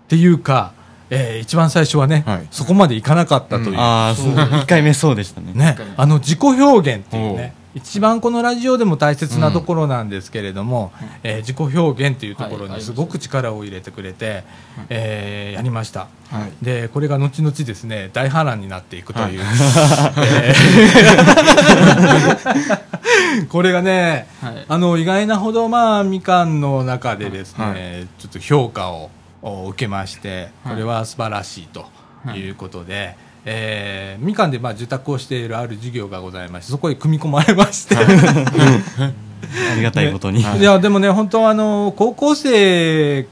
[0.08, 0.72] ていうか、
[1.10, 2.46] えー一番最初はね、はい。
[2.50, 4.24] そこまでいかなかったという、ああ、そう。
[4.26, 5.52] そう1回目そうでしたね。
[5.54, 10.90] ね、あの自己表現っていうね一番このラジオでも大切なところなんですけれども、
[11.22, 14.42] えー自己表現というところはいにすごく力を入れてくれて、
[14.88, 16.08] えーやりました。
[16.30, 16.52] はい。
[16.64, 21.80] でこれが後々ですね大波乱になっていくという、えー
[23.48, 24.64] これがね、はい。
[24.68, 28.06] あの意外なほどまあみかんの中でですね、はい。
[28.18, 29.10] ちょっと評価を
[29.42, 30.74] お受けましてはい。
[30.74, 31.86] これは素晴らしいと
[32.34, 38.02] いうことで、えーみかんでまあ受託をしているある事業がございましてそこへ組み込まれまして、あ
[39.76, 40.40] りがたいことに。
[40.40, 43.26] いやでもね本当あの高校生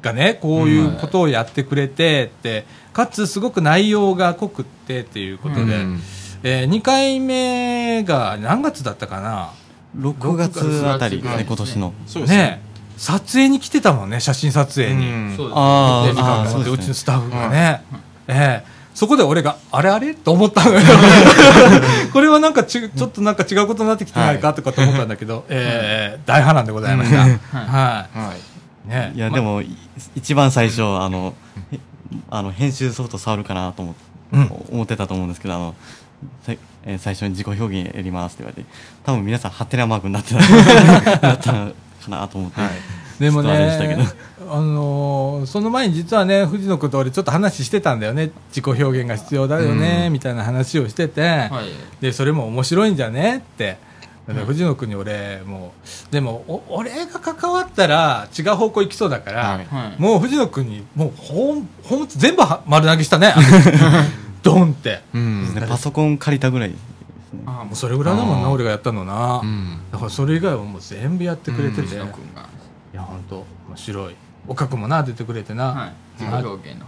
[0.00, 6.00] がねこういうことをやってくれてって、かつすごく内容が濃くってっていうことで、うん。
[6.42, 9.52] え2回目が何月だったかな
[9.98, 11.92] ？6月あたりですね、はい今年の。
[12.06, 12.38] そうですね。
[12.38, 12.62] ね。
[12.96, 15.36] 撮影に来てたもんね写真撮影に、うん。
[15.36, 16.34] そうですあーでみかんが。
[16.34, 16.64] あうですね。
[16.64, 17.82] でうちのスタッフがね、
[18.28, 20.12] ええそこで俺があれあれ？
[20.14, 20.80] と思ったのよ。
[22.12, 28.34] これはなんかちちょっとなんか違うことになってきてないかとかと思ったんだけど、ええ大波乱でございました、はい、は
[28.86, 28.90] い。
[28.90, 29.12] ね。
[29.14, 29.74] いや、までも、い
[30.14, 31.32] 一番最初、あの、
[31.72, 31.78] へ
[32.28, 33.94] あの、編集ソフト触るかなと思
[34.32, 34.52] うん。
[34.70, 35.74] 思ってたと思うんですけど、あの、
[36.84, 38.68] えー最初に自己表現やりますって言われて、
[39.02, 40.40] 多分皆さん、ハテナマークになってた、
[41.26, 41.72] なったの
[42.04, 42.60] かなと思って。
[42.60, 42.70] はい。
[43.18, 44.04] でもねど、
[44.52, 48.32] あのーその前に実はね、藤野君と俺ちょっと話してたんだよね。
[48.48, 53.78] 自己表現が必要だよね、うんみたいな話をしてて、はいで、それも面白いんじゃねって。
[54.26, 55.72] で藤野君に俺、も
[56.10, 63.34] う、でも、お俺が関わったら違う方向行きそうだから、はいはいもう藤野君に、もう、ほん、ほん、全部は丸投げしたね。
[64.42, 65.02] ドンって。
[65.14, 66.74] うんねパソコン借りたぐらい。
[67.46, 69.40] あもうそれぐらいだもんな、俺がやったのな。
[69.42, 71.80] うんだからそれ以外はもう全部やってくれてて。
[71.82, 72.48] うん藤い野君が
[72.92, 73.46] や、本当面
[73.76, 74.14] 白い。
[74.50, 75.66] 岡君もな、出てくれてな。
[75.68, 75.92] はい。
[76.20, 76.86] 自己表現の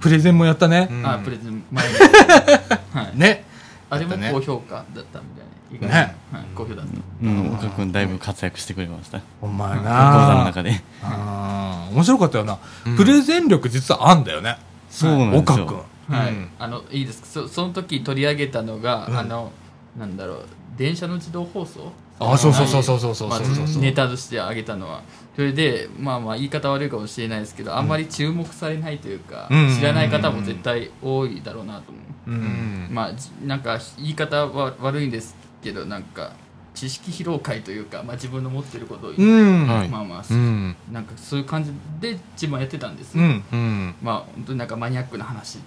[0.00, 0.88] プレゼンもやったね。
[0.90, 1.06] うん。
[1.06, 1.94] あプレゼン前に。
[2.92, 3.16] はい。
[3.16, 3.44] ね。
[3.88, 6.06] あれも高評価だったみたいな。
[6.06, 6.16] ね。
[6.32, 6.44] はい。
[6.56, 6.92] 好評だった。
[7.22, 9.20] うん、岡君だいぶ活躍してくれました。
[9.40, 9.94] お前講座の
[10.38, 10.82] な中で。
[11.04, 11.94] あー。
[11.94, 12.96] 面白かったよな、うん。
[12.96, 14.58] プレゼン力実はあんだよね。
[14.90, 15.86] そうなんです岡よ。
[16.08, 16.18] 君。
[16.18, 16.48] はい、うん。
[16.58, 17.20] あのいいです。
[17.20, 19.16] かそその時取り上げたのが、うん。
[19.16, 19.52] あの
[19.96, 20.46] なんだろう。
[20.76, 23.40] 電車の自動放送あそうそうそうそうそうそうまあ
[23.78, 25.02] ネタとして挙げたのは
[25.36, 29.76] それでまあまあ言い方悪いかもしれないですけど、あんまり注目されないというか、うん。
[29.76, 32.32] 知らない方も絶対多いだろうなと思う、う。
[32.32, 32.38] うん。
[32.38, 36.32] んまあじなんか言い方は悪いんですけどなんか
[36.76, 39.66] 知識披露会というか、まあ、自分の持ってることを言う、うん。
[39.66, 39.88] はい。
[39.88, 40.76] まあまあ、うん。
[40.92, 43.44] なんかそういう感じで自分はやってたんですよ、うん。
[43.50, 43.94] うん。
[44.02, 45.56] まあ本当になんかマニアックな話。
[45.56, 45.60] い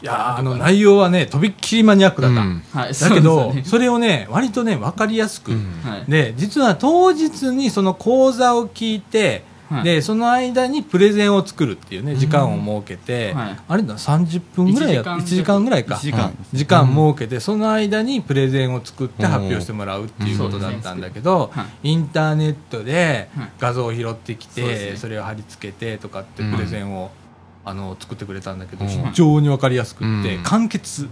[0.00, 2.40] やーあの内容はね、とびっきりマニアックだった。
[2.40, 2.62] うん。
[2.72, 2.94] はい。
[2.94, 5.52] だけど、そうですそれをね、割とね、わかりやすく。
[6.08, 9.84] で、実は当日にその講座を聞いて、はい。
[9.84, 13.58] で、その間にプレゼンを作るっていうね、時間を設けて、はい。
[13.68, 15.94] あれだ、30分ぐらいやっ1 1時間ぐらいか。
[15.96, 16.86] 1時間はい時間。
[16.86, 21.90] 設けて、その間にプレゼンを作って発表してもらうっていうことだったんだけど、はい。
[21.90, 23.48] インターネットではい。
[23.58, 24.62] 画像を拾ってきて、
[24.92, 24.96] ね。
[24.96, 27.10] それを貼り付けてとかってうんプレゼンを、
[27.64, 28.90] あの作ってくれたんだけど、うん。
[28.90, 30.42] 非常にわかりやすくって、うん。
[30.42, 31.08] 簡潔。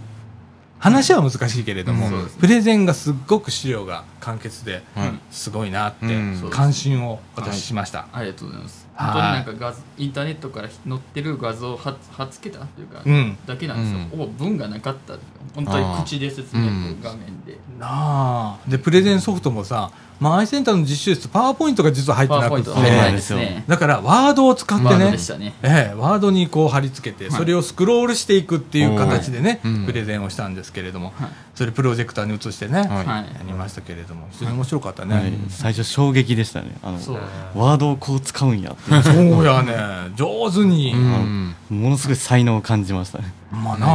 [0.83, 8.09] 話は難しいけれども、うんプレゼンがすっごく資料が簡潔で、はいすごいなってうん関心を私しました。
[8.11, 8.85] ありがとうございます。
[8.93, 13.99] はい本当になんか画像インターネットから載ってる画像をは貼っつけたというか、うんだけなんですよ。
[13.99, 15.13] うんほぼ文がなかった。
[15.55, 17.57] 本当に口で説明うん画面で。
[17.79, 19.89] なあでプレゼンソフトもさ、
[20.19, 22.69] まあ、アイセンターの実習室パワーポイントが実は入ってなくて。
[22.69, 23.63] ねはいですね。
[23.67, 25.53] だからワードを使ってワードねね。
[25.63, 27.37] ええ、ワードにこう貼り付けて、はい。
[27.37, 31.29] それをスクロールしていくっていう形でね、プレゼンをしたんですけれども、はい。
[31.55, 32.87] それプロジェクターに移してね、はい。
[32.87, 34.27] はいやりましたけれども。
[34.31, 36.71] 非常に面白かったね、はい、最初衝撃でしたね。
[36.83, 37.19] あの、そう。
[37.55, 39.01] ワードをこう使うんやって。
[39.03, 39.75] そうやね。
[40.15, 41.55] 上手に、うん。
[41.69, 43.33] ものすごい才能を感じましたね。
[43.51, 43.89] まあなあ、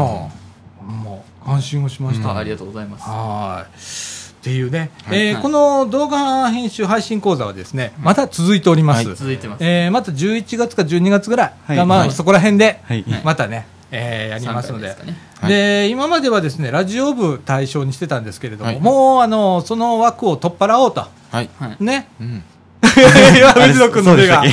[0.83, 3.05] もう感心をしました、あありがとうございます。
[3.09, 3.66] は
[4.14, 5.18] いっていうね、はい。
[5.18, 5.43] えーはい。
[5.43, 9.64] この動画編集配信講座はですね、また続いております、はい続いてます。
[9.64, 11.86] えーまた11月か12月ぐらいが、はい。
[11.86, 13.05] まあ、はいそこら辺で、はい。
[13.24, 14.89] またね、えーやりますので。
[14.91, 15.28] 三回すかね。
[15.41, 15.51] はい。
[15.51, 18.80] で今まではですねラジオ部対象にしてたんですけれども、はい。
[18.80, 21.01] もうあのその枠を取っ払おうと。
[21.01, 21.09] は
[21.43, 21.51] い。
[21.59, 21.84] はい。
[21.84, 22.09] ね。
[22.20, 22.43] うん。
[22.89, 24.43] 今藤野君の手が。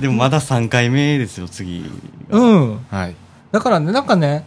[0.00, 1.88] でもまだ3回目ですよ、次。
[2.30, 2.84] うん。
[2.90, 3.14] はい。
[3.52, 4.44] だからねなんかね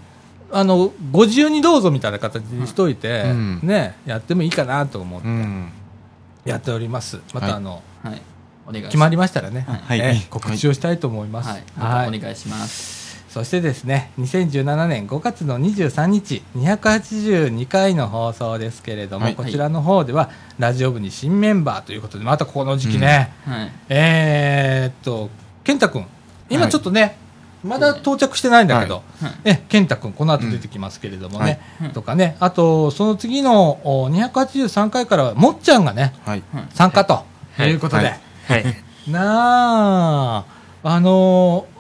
[0.52, 3.60] あのご自由にどうぞみたいな形にしといて、うん。
[3.64, 5.72] ねやってもいいかなと思ってうん。
[6.46, 7.20] やっております。
[7.34, 7.56] また、はい。
[7.56, 8.22] あのはい。
[8.68, 8.92] お願いします。
[8.92, 10.00] 決まりましたらね、はい。
[10.00, 11.64] えー告知をしたいと思います、はい。
[11.78, 12.18] はい。
[12.18, 12.98] お願いします。
[13.30, 19.36] そしてですね、2017年5月の23日、282回の放送ですけれども、はい。
[19.36, 23.72] こちらの方では、ラジオ部に新メンバーということで、またこの時期ね、はい。
[23.90, 25.30] えーっと、
[25.64, 26.06] 健太君、
[26.50, 26.72] 今はい。
[26.72, 27.18] ちょっとね、
[27.64, 29.32] まだ到着してないんだけど、はい。
[29.46, 31.90] え健太君この後出てきますけれどもね、うん。
[31.92, 32.38] とかね。
[32.40, 36.44] あとその次のお283回からはもっちゃんがねはい。
[36.74, 37.24] 参加と。
[37.56, 37.72] はい。
[37.72, 38.64] いうことで、はい。
[38.64, 38.84] はい。
[39.10, 40.46] なあ。
[40.84, 41.78] あのー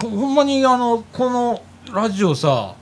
[0.00, 1.60] こほんまにあのこの
[1.92, 2.74] ラジオさ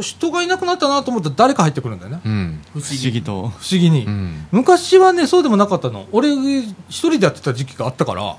[0.00, 2.20] 人がいなくなったなと思ったら誰か入ってくるんだよね。
[2.24, 2.62] うん。
[2.72, 3.32] 不不思議と。
[3.32, 4.46] 不思議に、うん。
[4.50, 6.06] 昔はねそうでもなかったの。
[6.12, 8.36] 俺一人でやってた時期があったから。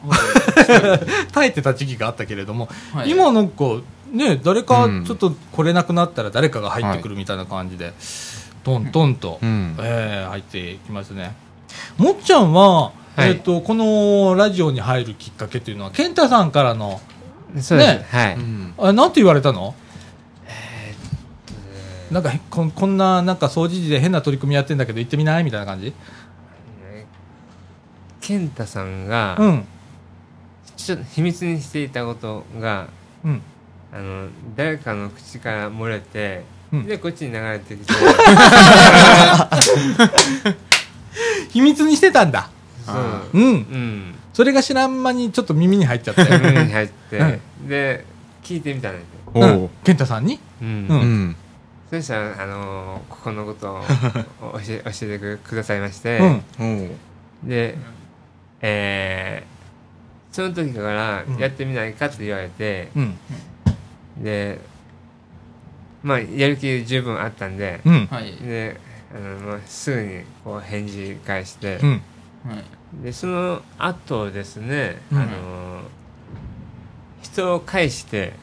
[1.32, 3.12] 耐えてた時期があったけれども、はい。
[3.12, 3.66] 今なんか
[4.12, 5.06] ね誰かうん。
[5.06, 7.94] ちょっと来れなくなったら誰かが入ってくるみたいな感じで、
[8.64, 9.76] トントンと、うん。
[9.80, 11.36] えー入ってきますね。
[11.98, 13.30] もっちゃんは、はい。
[13.30, 17.00] えっとこのラジオに入るきっかけというのは健太さんからの
[17.60, 17.94] そうです。
[17.94, 18.06] ね。
[18.10, 18.36] はい。
[18.36, 18.74] うん。
[18.78, 19.76] あなんて言われたの？
[22.12, 25.44] なんかへこんこんななんか掃除時で変な取り組みやってんだけど行ってみない？
[25.44, 25.94] みたいな感じ？
[28.22, 29.66] 健太さんが、うん。
[30.78, 32.88] ちょっと秘密にしていたことが、
[33.24, 33.42] うん。
[33.92, 36.86] あの、誰かの口から漏れて、うん。
[36.86, 37.94] で、こっちに流れてきて、
[41.52, 42.50] 秘密にしてたんだ。
[42.86, 42.98] そう。
[43.34, 43.44] うん。
[43.44, 44.16] うん。
[44.34, 46.24] それが知らん間にちょっと耳に入っちゃって。
[46.24, 47.24] 耳に入って、う
[47.66, 47.68] ん。
[47.68, 48.06] で、
[48.42, 49.32] 聞いてみたんですよ。
[49.34, 49.46] おう。
[49.46, 49.66] ん。
[49.66, 49.70] う。
[49.84, 50.40] 健太さんに？
[50.62, 50.68] うん。
[50.68, 51.36] ううんん。
[52.02, 53.82] そしたら、あのーここのことを
[54.60, 56.20] 教え教えてくくださいまして、
[56.60, 56.92] うん。
[57.44, 57.78] で、
[58.62, 59.54] えー
[60.36, 61.38] その時からうん。
[61.38, 63.16] やってみないかって言われて、うん。
[64.18, 64.58] で、
[66.02, 67.82] まあ、やる気十分あったんで、
[68.44, 68.78] で、
[69.16, 71.90] あのまあ、すぐにこう返事返して、うん。
[71.92, 71.98] は
[73.02, 73.04] い。
[73.04, 75.18] で、その後ですね、うん。
[75.20, 75.82] あの
[77.22, 78.34] 人を介して、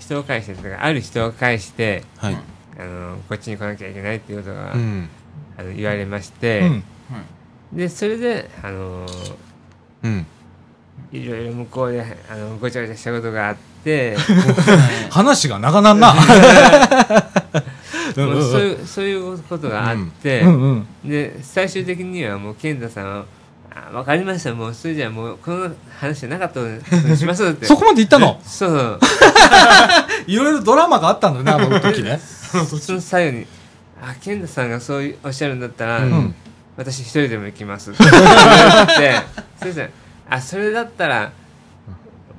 [0.00, 2.38] 人を介して、というかある人を介して、はい。
[2.78, 5.08] あのこっちに来なきゃいけないっていうことが、うん。
[5.58, 6.66] あの言われまして、うん。
[6.70, 6.82] はい
[7.72, 9.06] でそれであの
[10.04, 10.26] うん。
[11.12, 14.16] いろいろ向こうであのごちゃごちゃしたことがあって
[15.10, 16.14] 話が長なんな。
[18.14, 20.60] そういうそういうことがあって、うん。
[20.60, 23.24] うんで最終的にはもう健太さんは
[23.70, 24.54] 「あ分かりました。
[24.54, 26.66] もうそれじゃあもうこの話じゃなかったこ
[27.02, 27.66] とにします」って。
[27.66, 28.40] そこまで言ったの？
[28.44, 29.00] そうそう。
[30.26, 32.20] いろいろドラマがあったんだねあの時ね
[32.64, 33.46] その最後に
[34.02, 36.34] 「あ健太さんがそういうおっしゃるんだったら、うん。
[36.76, 39.22] 私一人でも行きます」 って言って
[39.62, 39.88] そしたら
[40.28, 41.30] あそれだったら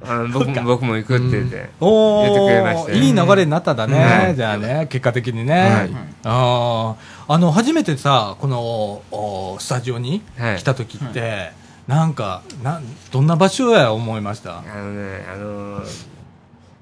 [0.06, 4.36] あの僕も僕も行くって言って、お言ってくれましたいい流れになったんだね、うん。
[4.36, 5.90] じゃあね結果的にね、はい。
[6.24, 7.34] あー。
[7.34, 10.58] あの初めてさこのおスタジオにはい。
[10.58, 11.52] 来た時って、
[11.88, 14.60] なんかなんどんな場所や思いました？
[14.60, 16.08] あのねあのー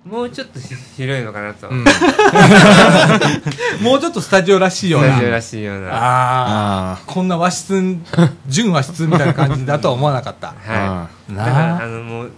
[0.06, 1.84] もうちょっとひ広いのかなと、うん。
[3.82, 5.08] もうちょっとスタジオらしいような。
[5.08, 5.88] スタジオらしいような。
[5.88, 7.97] あああこんな和室
[8.47, 10.49] 純和室みたいな感じだとは思わなかった。
[10.49, 10.53] あ。
[10.72, 11.36] はい。
[11.36, 11.84] だかならあ。
[11.84, 12.32] あのもう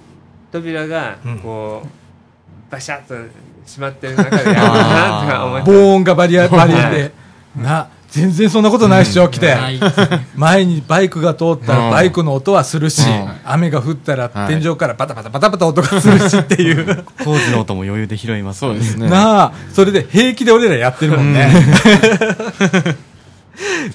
[0.49, 1.39] 扉がうん。
[1.39, 3.15] こう、バシャッと
[3.65, 4.61] 閉まってる中でやるな
[5.21, 5.63] とか思って。
[5.65, 7.11] 防音がバリアバリアで。
[7.57, 9.55] な全然そんなことないっしょ来て。
[10.35, 11.91] 前にバイクが通ったらうん。
[11.91, 13.31] バイクの音はするしうん。
[13.45, 14.59] 雨が降ったらはい。
[14.59, 17.03] 天井からバタバタバタバタ音がするしっていう。
[17.23, 18.61] 工事の音も余裕で拾います。
[18.61, 19.07] そうですね。
[19.11, 21.47] なあそれで平気で俺らやってるもんね。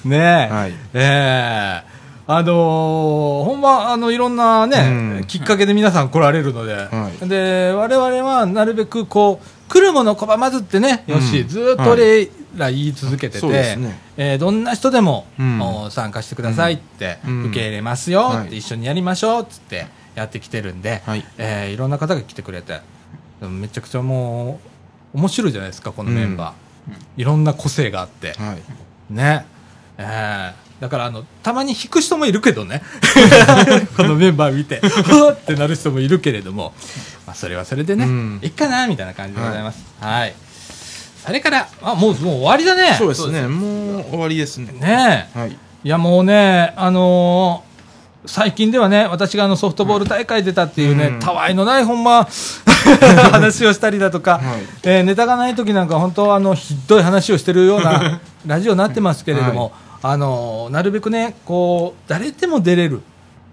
[0.05, 0.53] ねえ。
[0.53, 0.73] はい。
[0.93, 1.93] ええ。
[2.25, 4.77] あのーほんま、あの、いろんなね、
[5.19, 5.25] うん。
[5.27, 7.27] きっかけで皆さん来られるので、はい。
[7.27, 11.47] で、我々はなるべくこう、来るもの拒まずってね、よし、うん。
[11.47, 13.47] ずーっと俺ら言い続けてて、
[14.17, 15.25] えーどんな人でも、
[15.89, 17.43] 参加してくださいって、うん。
[17.45, 18.47] 受け入れますよ、はい。
[18.47, 21.25] って一緒にやりましょうっつってやってきてるんで、はい。
[21.39, 22.81] えーいろんな方が来てくれて、
[23.41, 24.59] めちゃくちゃも
[25.15, 26.93] う、面白いじゃないですか、このメンバー。
[27.17, 28.33] いろんな個性があって。
[28.37, 29.13] はい。
[29.13, 29.45] ね。
[29.97, 32.81] えーだからあのたまに引く人もいるけどね。
[33.95, 36.73] このメンバー見て ふわってなる人もいるけれども、
[37.25, 38.39] まあ、それはそれでね、うん。
[38.43, 39.79] いっかなみたいな感じでございます。
[40.01, 40.35] はい、
[41.25, 42.95] それからあもうもう終わりだね。
[42.97, 43.47] そうですね。
[43.47, 44.73] もう終わりですね。
[44.73, 45.39] ねえ。
[45.39, 45.51] はい。
[45.51, 47.73] いやもうねあのー
[48.25, 51.19] 最近ではね、私があのソフトボール大会出たっていうね、うん。
[51.19, 52.25] たわいのないほんま、
[53.31, 54.43] 話をしたりだとか、はい。
[54.83, 59.73] えーネタがない時なんか本当あのひどい話をしてるようなラジオになってますけれども、
[60.03, 63.01] あのなるべくねこう誰でも出れる。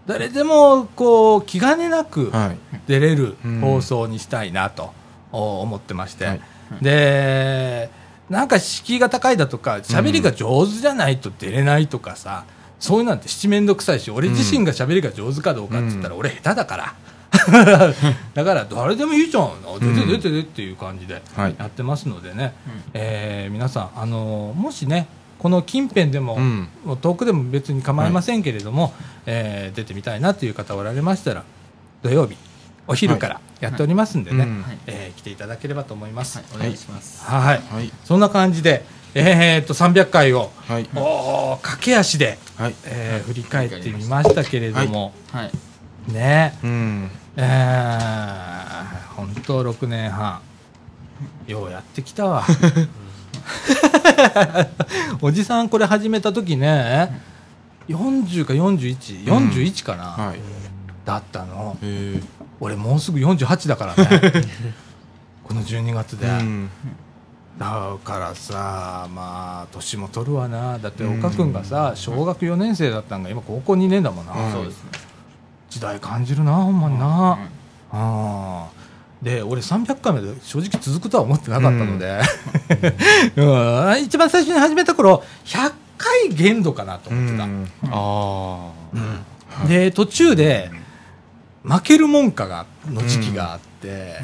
[0.07, 2.59] 誰でもこう気兼ねなくはい。
[2.87, 3.61] 出れるうん。
[3.61, 4.93] 放送にしたいなと
[5.33, 6.41] お思ってまして、はい。
[6.83, 7.91] で
[8.29, 12.45] なんか敷居が高いだとか喋りが上手じゃないと出れないとかさ、
[12.79, 16.95] そういうなんて七面倒くさいし俺自身が喋りが上手かどうかって言ったら俺下手だから。
[18.35, 21.55] だから誰でもいいじゃん、出て出て出てっていう感じではい。
[21.59, 22.55] やってますのでね、
[22.93, 25.07] えー皆さん、あのもしね、
[25.41, 26.69] この近辺でも、うん。
[27.01, 28.93] 遠くでも別に構いませんけれども、
[29.25, 31.45] えー出てみたいなという方おられましたら、
[32.03, 32.37] 土曜日、
[32.87, 34.65] お昼から、やっておりますんでね、うん。
[34.87, 36.39] えー来ていただければと思います。
[36.39, 36.47] はい。
[36.57, 37.25] お願いします。
[37.25, 37.91] はい、はい。
[38.05, 38.85] そんな感じで、
[39.15, 40.87] えーっと300回を、はい。
[40.95, 42.75] おー駆け足で、はい。
[42.85, 46.13] えー振り返ってみましたけれども、はい。
[46.13, 46.59] ね。
[46.63, 47.11] うん。
[47.37, 50.41] えー、本当6年半。
[51.47, 52.45] ようやってきたわ
[55.23, 57.31] おじさんこれ始めた時ね
[57.89, 60.41] 40か4141かな、はい。
[61.05, 61.77] だったの。
[61.83, 62.21] え。
[62.21, 62.25] ー
[62.61, 64.33] 俺もうすぐ48だからね。
[65.45, 66.71] この12月で、うん。
[67.59, 70.79] だからさまあ年も取るわな。
[70.79, 71.19] だってうん。
[71.19, 74.53] 岡君がさ小学4年生だったんが今高校2年だもんな、うん。
[74.53, 74.91] そうですね。
[75.69, 77.39] 時代感じるなほんまにな、
[77.93, 78.80] あー
[79.23, 82.21] で俺300回まで正直続くとは思ってなかったので、
[83.37, 84.01] うん。
[84.03, 87.69] 一番最初に始めた頃100回限度かなと思ってた、うん。
[87.91, 88.71] あ
[89.65, 90.71] あで途中で
[91.63, 94.23] 負けるもんかがの時期があって、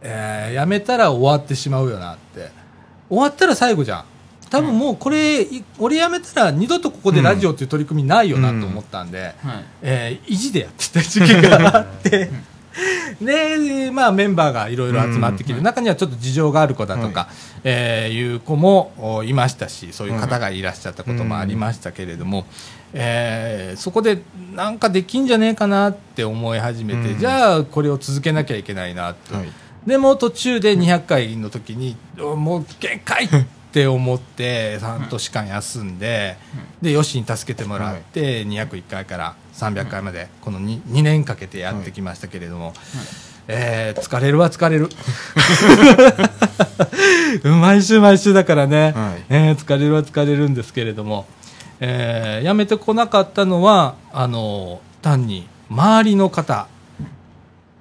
[0.00, 2.50] えーやめたら終わってしまうよなって。
[3.08, 4.04] 終わったら最後じゃん。
[4.50, 9.34] 多分もうこれ、い俺やめたら二度とここでラジオっていう取り組みないよなと思ったんで、はい。
[9.82, 12.30] えー意地でやってた時期があって、
[13.20, 17.28] で、まあメンバーがいろいろ集まってきて、うん中にはちょっと事情がある子だとか、はい。
[17.64, 22.46] えーいう子もおいましたし、そういう方がいらっしゃったこともありましたけれども、
[22.92, 24.22] えーそこで
[24.54, 27.18] なんかできんじゃねえかなって思い始めて、うん。
[27.18, 29.36] じゃあこれを続けなきゃいけないなと。
[29.36, 29.48] はい。
[29.86, 33.28] でも途中で200回の時におもう限界
[33.74, 36.36] って思って半年間休んで
[36.80, 42.72] でよしに助けてもらって201回から300回までこの 2, 2年かけてやってきましたけれども、
[43.48, 44.88] えー疲れるは疲れる。
[47.60, 49.24] 毎週毎週だからね、はい。
[49.28, 51.26] えー疲れるは疲れるんですけれども、
[51.80, 56.68] えーやめてこなかったのはあの単に周りの方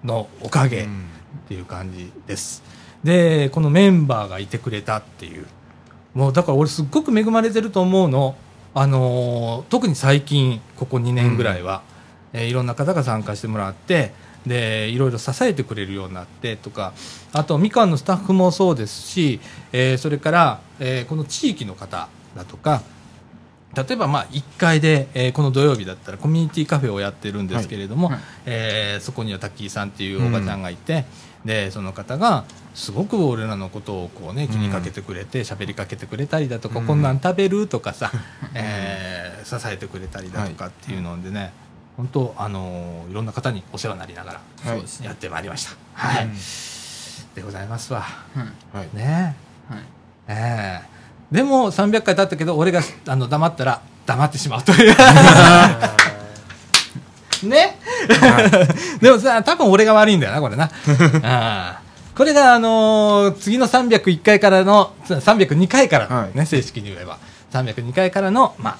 [0.03, 1.05] のおかげ、うん。
[1.45, 2.63] っていう感じです。
[3.03, 5.45] でこのメンバーがいてくれたっていう
[6.13, 8.35] もうだから俺すっごく恵まれてると思うの。
[8.75, 11.83] あのー特に最近ここ2年ぐらいは、
[12.33, 14.13] えーいろんな方が参加してもらって
[14.47, 16.93] でいろいろ支えてくれるようになってとか。
[17.33, 19.39] あとみかんのスタッフもそうですし、
[19.71, 22.81] えーそれから、えーこの地域の方だとか。
[23.75, 28.19] 例えばまあ1階で、えーこの土曜日だったらコミュニティカフェをやってるんですけれども、はい。
[28.45, 31.05] えーそこにはタッキーさんっていうおばちゃんがいて、
[31.45, 38.11] でその方がすごく俺らのことをこう、ね、気にかけてくれて喋、りかけてくれたりだとか、うんこんなん食べるとかさ、
[38.53, 41.51] えー支えてくれたりだとかっていうのでね、
[41.97, 44.41] 本当、あのーいろんな方にお世話になりながら
[45.03, 45.71] やってまいりました。
[45.93, 46.33] はい、うん。
[47.35, 48.01] でございますわ。
[48.01, 48.77] はい。
[48.77, 48.89] はい。
[48.93, 49.35] ね
[49.69, 49.79] はい
[50.29, 50.93] えええ
[51.35, 54.95] でも300回経ったけど俺があの黙ったら黙ってしまうという。
[57.49, 57.77] ね
[59.01, 60.65] でもさ多分俺が悪いんだよなこれな。
[61.23, 61.79] ああ。
[62.15, 66.45] これがあのー次の301回からの302回からね、はい。
[66.45, 67.17] 正式に言えば。
[67.51, 68.77] 302回からのまあ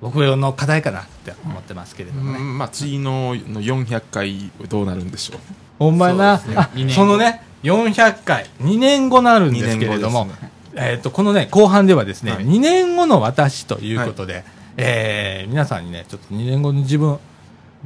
[0.00, 5.38] 僕の課題かなって思ってますけれどもね、うんまあ次のの400回どうなるんでしょう。
[5.78, 6.90] ほんまやな、ね。
[6.90, 8.46] そのね400回。
[8.62, 10.32] 2年後なるんですけれども、ね。
[10.74, 12.44] えー、とこのね後半ではですね、はい。
[12.44, 14.44] 2年後の私ということで、
[14.76, 17.18] えー皆さんにねちょっと2年後の自分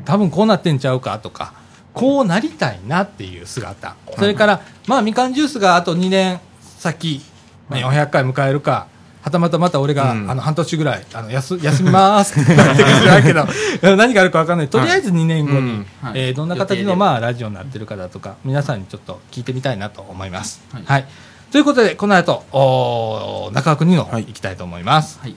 [0.04, 1.52] 多分こうなってんちゃうかとか
[1.92, 3.96] こうなりたいなっていう姿。
[4.16, 6.40] それから、まあみかんジュースがあと2年
[6.78, 7.20] 先、
[7.68, 8.86] まあ、400回迎えるか
[9.20, 10.30] はたまたまた俺が、うん。
[10.30, 13.22] あの半年ぐらいあの休休みますって言ってるだ。
[13.22, 13.46] けど
[13.96, 14.68] 何があるか分かんない。
[14.68, 15.86] とりあえず2年後に、うん。
[16.00, 16.12] はい。
[16.14, 20.62] えーどんな形のまあラジオになってるかだとか皆さんにちょっと聞いてみたいなと思います。
[20.72, 21.00] は、はい。
[21.02, 21.04] い
[21.50, 24.24] ということでこの後おー中川国の方はい。
[24.26, 25.18] 行きたいと思います。
[25.20, 25.34] はい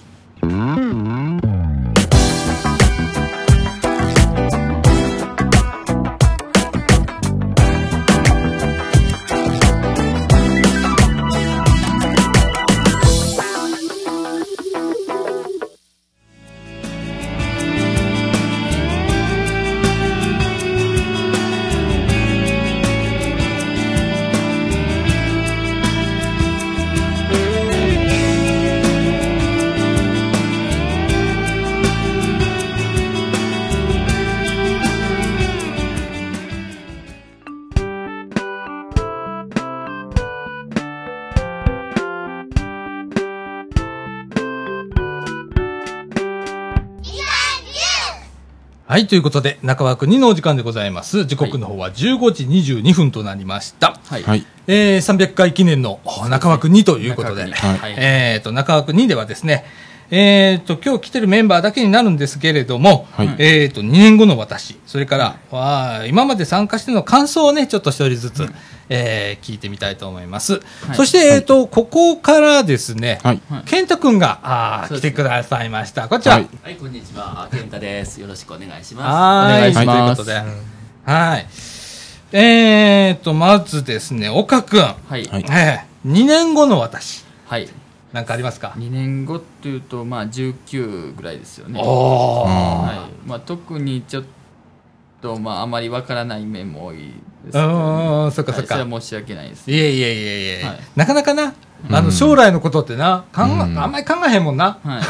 [49.12, 51.26] ということで中川国のお時間でございます。
[51.26, 54.00] 時刻の方は15時22分となりました。
[54.06, 54.24] はい。
[54.24, 54.46] はい。
[54.68, 57.96] えー、300回記念のお中枠2ということで、中枠はい。
[57.98, 59.66] えー、と中枠2ではですね、
[60.14, 68.54] えっ、と、今日来てるメンバーだけになるんですけれども、はいえっ、と、2年後の私、それから、わあ今まで参加しての感想をね、ちょっと一人ずつ、
[68.90, 70.56] えー聞いてみたいと思います。
[70.86, 73.42] はいそして、えっ、と、ここからですね、はい。
[73.50, 76.10] はい健太くんが、あ来てくださいました。
[76.10, 76.36] こんにちは。
[76.36, 77.48] はいはい、こんにちは。
[77.50, 78.20] 健太です。
[78.20, 79.58] よろしくお願いしまはーい。
[79.58, 81.12] お願いしますということで。
[81.14, 81.48] はい。
[82.34, 84.82] えーと、まずですね、岡くん。
[84.82, 87.24] はい、はいえー、2年後の私。
[87.46, 87.68] はい、
[88.14, 91.80] なんかありますか？2年後っていうとまあ19ぐらいですよね。
[91.82, 93.28] はい。
[93.28, 94.24] まあ、特にちょっ
[95.22, 98.76] と、まあ、あまりわからない面も多いですけうどーん、そっかそっか。
[98.76, 98.84] はい。
[98.84, 99.72] それは申し訳ないです。
[99.72, 100.80] いえいえいえいえ、はい。
[100.96, 101.54] なかなかな、
[101.90, 103.80] あの、将来のことってな、考えうん。
[103.80, 104.80] あんまり考えへんもんな。
[104.84, 105.02] はい。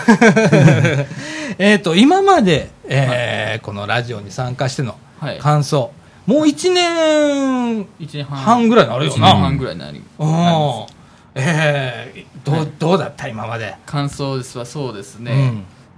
[1.57, 5.39] えっと、今まで、えーこのラジオに参加してのはい。
[5.39, 5.91] 感想、
[6.25, 8.37] もう1年、1年半。
[8.37, 9.17] 半ぐらいになるよな。
[9.17, 10.93] 1年半ぐらいになります。
[11.33, 13.75] えー、どう、どうだった今まで？
[13.85, 15.31] 感想ですはそうですね、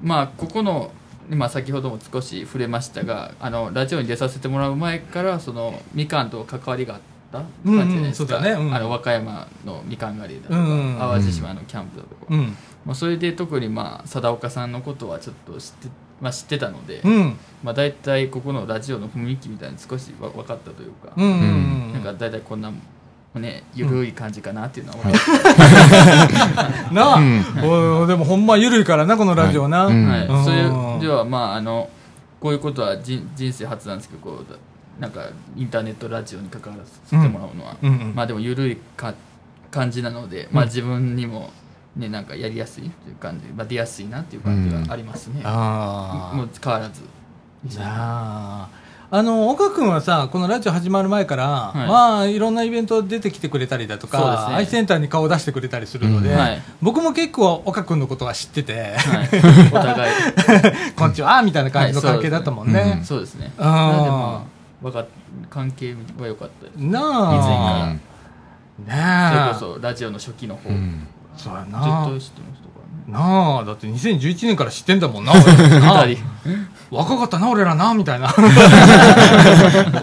[0.01, 0.91] うんまあここの
[1.31, 12.57] 今先ほども少し触れましたがあのラジオに出させてもらう前からそのみかんと関わりがあった感じじゃないですか、うんうんそうだねうんあの和歌山のみかん狩りだとか、うん淡路島のキャンプだとか、うん。
[12.85, 15.87] まあ、それで特にまあ貞岡さんのことはちょっと知って,、
[16.19, 17.37] まあ、知ってたので、うん。
[17.63, 21.25] まあ、大体ここのラジオの雰囲気みたいに少しわ分かったというか、うん。
[21.25, 21.93] うん。
[21.93, 22.69] なんか大体こんな
[23.39, 25.19] ねゆるい感じかなっていうのは分か
[26.89, 29.85] っ なあ、でもほんま緩いからな、このラジオな。
[29.85, 30.27] はい。
[30.43, 31.89] それではまああの
[32.39, 34.57] こういうことは人人生初なんですけどこうだ
[34.99, 35.25] なんか
[35.55, 37.89] インターネットラジオに関わらせてもらうのは、うん。
[37.89, 39.13] うんまあでも緩いか
[39.71, 41.51] 感じなので、まあ自分にも
[41.95, 46.35] ねなんかやりやすいっていう感じ、まあ、出やすいなっていう感じがありますね、ああ。
[46.35, 47.01] もう変わらず。
[47.65, 48.69] じゃあ、
[49.15, 51.77] あの、岡君はさ、このラジオ始まる前から、い。
[51.87, 54.55] まあ、いろんなイベント出てきてくれたりだとか、ね。
[54.55, 56.61] アイセンターに顔を出してくれたりするので、うんはい。
[56.81, 59.29] 僕も結構岡君のことは知ってて、はい、
[59.71, 60.13] お互い。
[60.95, 62.79] こんにちはみたいな感じの関係だったもんね。
[62.79, 63.53] はいそうですね。
[63.59, 64.45] あーなのでま
[64.81, 65.07] あわかっ
[65.47, 67.93] 関係は良かったですな以前あ、から。
[67.93, 69.75] ねそれえ。
[69.75, 71.07] こそラジオの初期の方、うん。
[71.37, 72.72] そうやずっなと知ってました
[73.07, 75.33] なあ、だって2011年から知ってんだもんな、
[76.89, 78.27] 若かったな、俺らな、みたいな。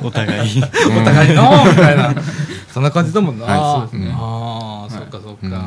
[0.03, 0.63] お互い。
[0.63, 2.15] お互いな、みたいな。
[2.73, 3.47] そんな感じだもんな。
[3.47, 4.15] はいそうですね。
[4.17, 5.51] ああ、そっかそっうん。
[5.51, 5.59] か。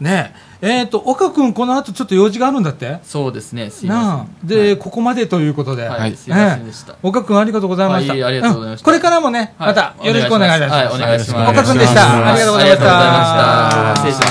[0.00, 0.34] ね。
[0.62, 2.98] え、えっと、岡君、この後ちょっと用事があるんだって？
[3.02, 3.70] そうですね。
[3.70, 4.24] すいまなあ。
[4.40, 4.48] せん。
[4.48, 4.76] で、はい。
[4.78, 5.88] ここまでということで。
[5.88, 8.12] はい、はいすいませんでした、岡君ありがとうございました。
[8.12, 8.84] はいありがとうございました。
[8.84, 8.86] ん。
[8.86, 9.68] これからもね、はい。
[9.68, 10.76] またよろしくお願いいたします。
[10.76, 11.50] はいお願いします。
[11.52, 12.30] 岡君でした。
[12.30, 13.94] ありがとうございました。
[13.96, 14.26] 失礼しま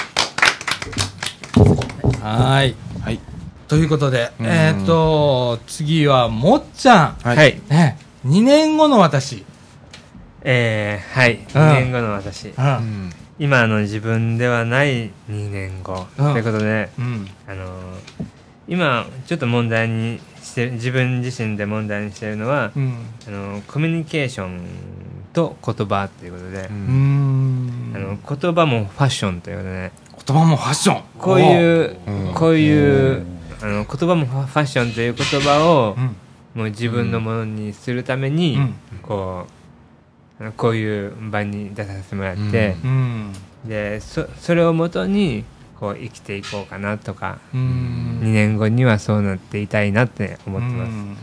[0.00, 0.11] す
[2.22, 2.74] はい。
[3.02, 3.18] はい。
[3.66, 7.16] ということで、うんえっと、次は、もっちゃん。
[7.22, 7.60] はいはい。
[7.68, 9.44] ね、2年後の私。
[10.42, 11.34] えー、はい。
[11.34, 12.48] ん2年後の私。
[12.48, 12.54] う。
[12.56, 12.64] うん
[13.08, 16.06] ん今の自分ではない2年後。
[16.16, 17.28] うんということで、うん。
[17.48, 18.26] あのー
[18.68, 22.94] 今、ちょっと問題にしてる、自分自身で問題にしているのは、うん。
[23.26, 24.60] あのコミュニケーション
[25.32, 26.68] と言葉ということで。
[26.70, 29.92] あの言葉もファッションということで、
[30.26, 31.02] 言葉もファッション。
[31.18, 33.24] こういううんこういう
[33.62, 36.16] あの言葉もファッションという言葉をうん。
[36.54, 39.46] もう自分のものにするために、うんこ
[40.40, 43.32] うこういう場に出させてもらって、うん。
[43.64, 45.44] でそそれをもとに
[45.78, 48.32] こう生きていこうかなとか、う2ん。
[48.32, 51.16] 年後にはそうなっていたいなって思ってます、うんうん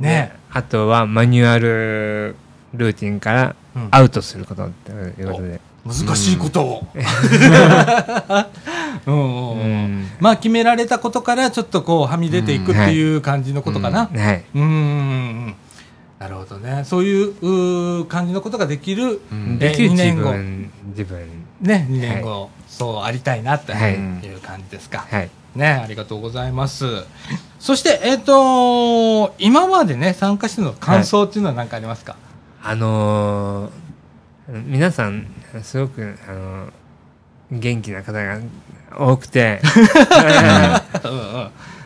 [0.00, 2.36] ねであとはマニュアル
[2.72, 3.54] ルーティンからうん
[3.90, 6.86] アウトすることっていうことで、難しいことを。
[10.20, 14.06] まあ決められたことからちょっとこうはみ出ていくっていう感じのことかな。
[14.06, 14.62] はいうん。
[14.62, 14.72] うんう
[15.50, 15.54] ん。
[16.18, 16.82] なるほどね。
[16.84, 19.58] そういう感じのことができる、うん。
[19.58, 20.30] できる自二年後。
[20.32, 21.18] 分自分。
[21.60, 23.72] ね、2年後、そうありたいなって。
[23.72, 23.94] はい。
[23.94, 25.06] いう感じですか。
[25.08, 25.30] はい。
[25.54, 26.84] ね、ありがとうございます。
[27.58, 32.16] そして、えっ、と今までね、参加しての感想っていうのは何かありますか、
[32.68, 35.26] あのー皆さん
[35.62, 36.70] すごく、あのー
[37.50, 38.38] 元気な方が
[38.94, 39.62] 多くて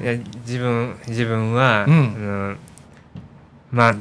[0.03, 2.57] いや自分自分は、うんあの
[3.71, 3.95] まあ、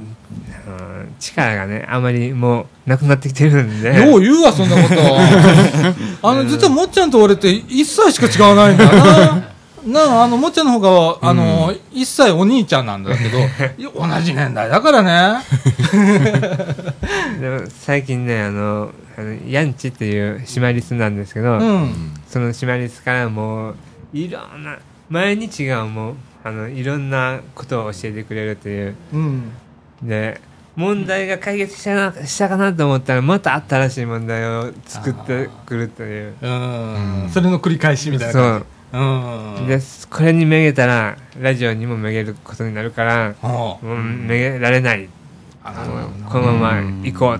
[1.19, 4.95] 力がねあまりもうなくなってきてるんでよう言うわ、そんなこと。
[6.27, 9.51] あの、実はもっちゃんと俺って1歳しか違わないんだな。
[9.85, 13.39] なあ、あの、もっちゃんの方が、あの、1歳お兄ちゃんなんだけど、
[13.95, 15.41] 同じ年代だからね。
[17.39, 22.13] でも最近ねあのあのヤンチっていうシマリスなんですけど、うん。
[22.27, 23.75] そのシマリスからもう
[24.13, 24.77] いろんな
[25.09, 29.51] 毎日がもうあのいろんなことを教えてくれるといううん。
[30.01, 30.39] で
[30.75, 37.29] 問題が解決したなしたかなと思ったらまた新しい問題を作ってくるといううん。
[37.31, 39.67] それの繰り返しみたいなそ感ううん。
[39.67, 39.79] で
[40.09, 45.07] これにめげたらラジオにもめげることになるからはもうめげられない。
[45.63, 47.39] このまま行こう。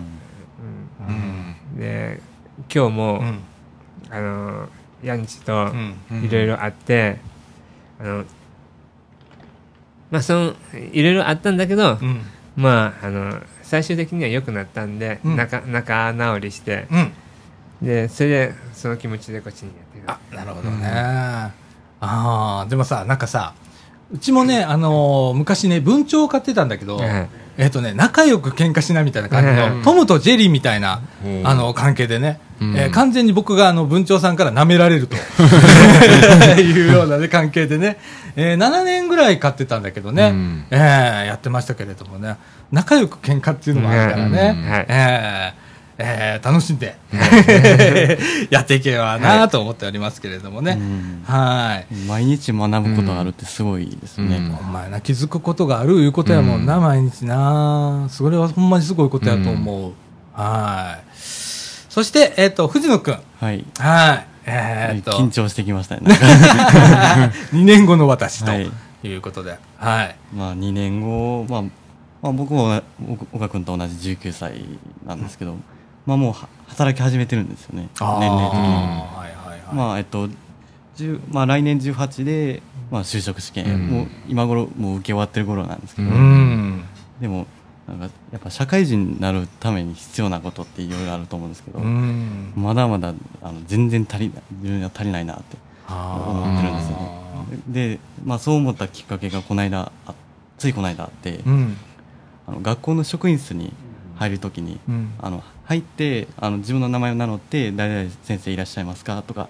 [1.07, 1.79] うん。
[1.79, 2.21] で
[2.73, 3.39] 今日も、うん。
[4.09, 4.69] あの
[5.03, 5.71] ヤンチと
[6.11, 7.17] いろいろあって、
[7.99, 8.25] あの
[10.09, 10.53] まあその
[10.91, 12.21] いろいろあったんだけど、うん。
[12.55, 15.35] まああの最終的には良くなったんで、うん。
[15.35, 17.13] 仲仲直りしてうん
[17.82, 20.03] でそれでその気持ちでこっちにやってる。
[20.07, 21.51] あなるほどね、あ
[22.01, 23.53] あでもさなんかさ
[24.11, 29.84] うちもね、あのー昔ね文鳥を飼ってたんだけど、はいえっ、とね仲良く喧嘩しないみたいな感じの、うん。
[29.84, 31.47] トムとジェリーみたいな、うん。
[31.47, 32.77] あの関係でね、うん。
[32.77, 35.15] えー完全に僕があの文鳥さんから舐められると。
[36.59, 37.97] いうような、ね、関係でね、
[38.36, 40.65] えー7年ぐらい飼ってたんだけどね、うん。
[40.71, 42.36] えーやってましたけれどもね。
[42.71, 44.69] 仲良く喧嘩っていうのもあるからね、うん。
[44.69, 44.86] はい。
[44.89, 45.61] えー
[46.03, 46.95] えー楽しんで
[48.49, 51.23] やっていければなと思っておりますけれどもね、うん。
[51.25, 51.93] はい。
[52.07, 54.37] 毎日学ぶことがあるってすごいですね。
[54.37, 54.55] うん。
[54.57, 56.83] お前な気づくことがあるいうことやもんな、うん。
[56.83, 58.07] 毎日な。
[58.09, 59.93] それはほんまにすごいことやと思う、
[60.33, 61.03] はい。
[61.17, 63.19] そして、えっと藤野くん。
[63.39, 63.65] はい。
[63.77, 64.27] はい。
[64.45, 65.11] えーっと。
[65.11, 66.01] 緊張してきましたね。
[66.03, 66.25] なんか。
[67.53, 68.71] 2年後の私とはい。
[69.03, 70.15] いうことで、はい。
[70.35, 72.81] まあ2年後、まあ、まあ僕も
[73.33, 74.63] お岡君と同じ19歳
[75.05, 75.55] なんですけど、
[76.05, 77.89] まあもうは働き始めてるんですよね。
[77.99, 78.63] 年齢的に。
[78.63, 80.29] はいはいはい、まあえっと、
[80.97, 83.87] 10まあ来年18で、まあ就職試験、うん。
[83.87, 86.83] もう今頃もう受け終わってる頃なんですけど、うん。
[87.19, 87.47] でも、
[87.87, 92.53] なんかやっぱ社会人になるために必要なことっていろいろあると思うんですけど、うん。
[92.55, 97.21] まだまだあの全然足りない、自分には足りないなって思ってるんですよね。
[97.67, 100.13] で、まあそう思ったきっかけがこの間、あ
[100.57, 101.77] ついこの間あって、うん。
[102.47, 103.73] あの学校の職員室に
[104.15, 105.13] 入るときに、うん。
[105.19, 109.22] あの入ってあの自分の名前を名乗って誰々先生いらっしゃいますか？
[109.22, 109.47] とか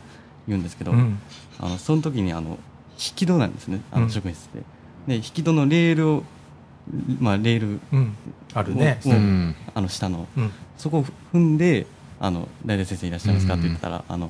[0.47, 1.17] 言うんですけど、うん。
[1.59, 2.59] あのその時にあの
[2.91, 4.03] 引き戸なんですねあうん。
[4.03, 4.61] の職員室で,、
[5.07, 6.23] で引き戸のレールを、
[7.19, 8.15] まあ、レールうん。
[8.53, 8.99] あるね。
[9.03, 9.55] をうん。
[9.73, 10.27] あの下の。
[10.37, 10.51] うん。
[10.77, 11.87] そこを踏んで
[12.19, 14.29] あの誰々先生いらっしゃいますかって言ってたら、あの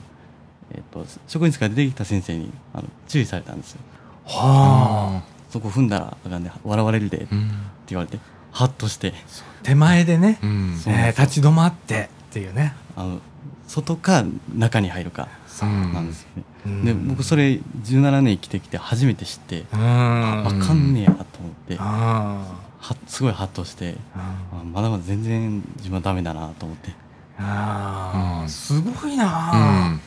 [0.74, 3.82] えっと職員室から出てきた先生にあの注意されたんですよ。
[4.26, 5.24] はあ。
[5.50, 7.52] そこ踏んだらあかんで笑われるでってうん
[7.88, 8.18] 言われて
[8.54, 9.14] ハッとして
[9.64, 10.82] 手前でね、うん。
[10.88, 12.74] えー立ち止まってっていうね。
[12.95, 13.20] あの
[13.68, 15.28] 外か中に入るか。
[15.64, 15.93] うん。
[15.93, 16.86] なんですよね、うん。
[16.86, 19.80] で僕それ17年生きてきて初めて知って、うん。
[19.80, 26.91] ああかんねやと思って、あはすごいハッとしてああまだまだ全然自分はダメだなと思って。
[27.38, 28.49] ああ、うん。
[28.49, 30.01] すごいなうあ、ん。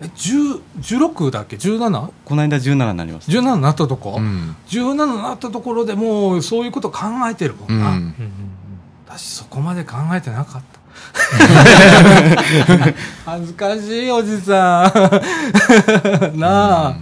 [0.00, 3.40] え10 16だっけ？17?17 この間17になりました。
[3.40, 4.56] になったとこ、うん。
[4.68, 7.80] 17になったところでもうそういうこと考えてるもうん。
[7.80, 8.14] な、ん
[9.16, 10.80] 私そこまで考えてなかった。
[13.24, 14.92] 恥ずかしいおじさ
[16.34, 16.38] ん。
[16.38, 16.96] なあ、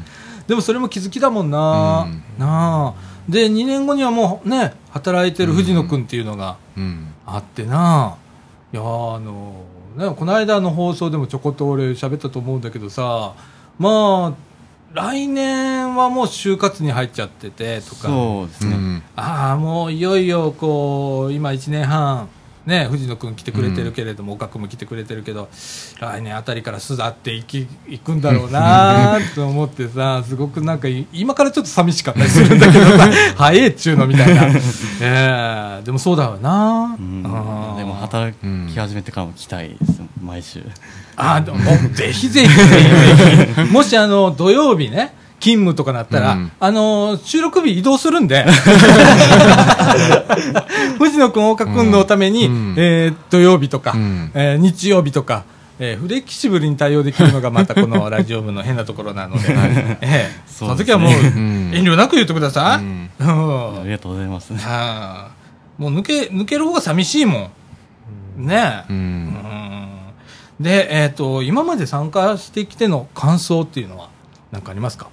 [0.46, 2.22] でもそれも気づきだもんな、うん。
[2.38, 2.94] なあ。
[3.28, 7.14] で2年後にはもうね働いてる藤野君っていうのがうん。
[7.26, 8.16] あってな。
[8.72, 9.64] いやあの
[9.96, 13.32] ねこの間の放送でもちょこっと俺喋ったと思うんだけどさ。
[13.78, 14.51] まあ
[14.94, 18.08] 来年はもう就活に入っちゃっててとか。
[18.08, 19.02] そうですね、うん。
[19.16, 22.28] ああもういよいよこう今1年半
[22.66, 25.48] ね藤野君来てくれてるけれども、岡君も来てくれてるけど
[26.00, 34.46] 来年あたりから巣立っていきいくんだろうなと思ってさ すごくなんかい今からちょっと寂しかったりするんだけどさ 早えっちゅうのみたいな、
[35.00, 37.22] ええでもそうだよな、うん。
[37.22, 38.36] でも働
[38.72, 40.62] き始めてからも来たいです毎週。
[41.16, 41.58] あでも
[41.92, 42.68] ぜひぜひぜひ
[43.56, 43.72] ぜひ。
[43.72, 46.52] もしあの土曜日ね勤務とかなったら、うん。
[46.60, 48.46] あの収録日移動するんで。
[50.98, 52.74] 藤野君岡君のために、うん。
[52.78, 54.30] えー土曜日とか、うん。
[54.34, 55.44] えー日曜日とか、
[55.78, 59.52] えーフレキシブルに対応できるのがまたこのラジオ部の変なところなので、
[60.00, 60.40] ええ。
[60.46, 61.70] その時はもううん。
[61.74, 62.84] 遠慮なく言ってください、
[63.24, 65.28] ありがとうございますはあ
[65.78, 67.50] もう抜け抜ける方が寂しいも
[68.38, 68.46] ん。
[68.46, 68.96] ねえ、うん。
[68.96, 70.64] うん。
[70.64, 74.08] で、えっと今まで参加してきての感想っていうのは
[74.52, 75.08] 何かありますか？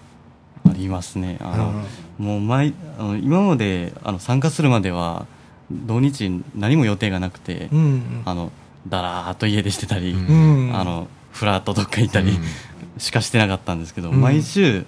[0.72, 1.38] ありますね。
[1.42, 1.74] あの、
[2.18, 5.26] もう毎あの今まであの参加するまでは
[5.72, 8.52] 土日何も予定がなくて、うんあの
[8.88, 10.72] だらーっと家でしてたり、うん。
[10.74, 12.44] あのフラットどっか行ったり、うん。
[12.98, 14.22] しかしてなかったんですけど、うん。
[14.22, 14.86] 毎週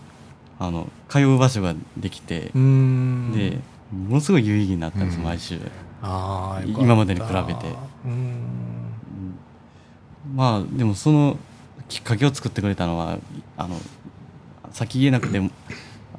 [0.59, 3.31] あの通う場所ができてう、ん。
[3.33, 3.59] で
[3.91, 5.23] ものすごい有意義になったんです、うん。
[5.23, 5.59] 毎週。
[6.01, 7.67] あ今までに比べて。
[8.05, 9.35] うん。
[10.33, 11.37] まあでもその
[11.89, 13.17] きっかけを作ってくれたのは
[13.57, 13.77] あの
[14.71, 15.49] 先言えなくても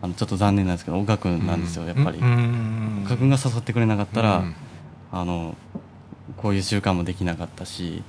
[0.00, 3.02] あのちょっと残念なんですけど岡君なんですよ、やっぱり、うん。
[3.06, 4.54] 岡君が誘ってくれなかったら、うん。
[5.12, 5.56] あの
[6.36, 8.02] こういう習慣もできなかったし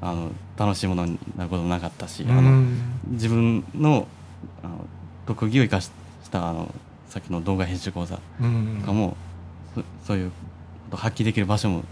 [0.00, 2.78] あの楽しいものになることもなかったし、あのうん
[3.12, 4.06] 自分の
[4.62, 4.86] あの
[5.26, 5.90] 特技を生かし
[6.30, 6.74] たあの
[7.08, 8.78] さっきの動画編集講座うん。
[8.80, 9.16] とかも、
[9.74, 10.36] そそういうこ
[10.90, 11.84] とを発揮できる場所も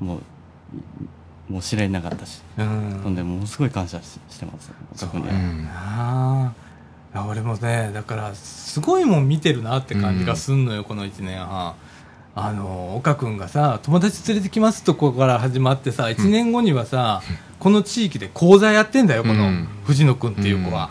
[0.00, 0.20] も
[1.48, 3.14] うもう知られなかったし、うん。
[3.14, 6.52] でものすごい感謝ししてます特に、うんあ
[7.14, 11.74] あ俺もねだからすごいもん見てるなって感じがすんのよ、この1年半。
[12.34, 17.22] あの岡君がさ友達連れてきますとこから始まってさ1年後にはさ、
[17.58, 19.68] この地域で講座やってんだよこのうん。
[19.84, 20.90] 藤野君っていう子は、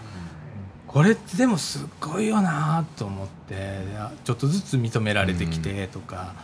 [0.87, 3.79] これってでもすっごいよなと思って
[4.23, 6.35] ちょっとずつ認められてきてとか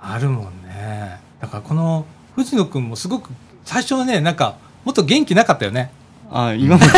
[0.00, 1.20] あるもんね。
[1.40, 2.04] だからこの
[2.34, 3.30] 藤野君もすごく
[3.64, 5.92] 最初はねなんかもっと元気なかったよね
[6.32, 6.84] あ今も。
[6.84, 6.90] いい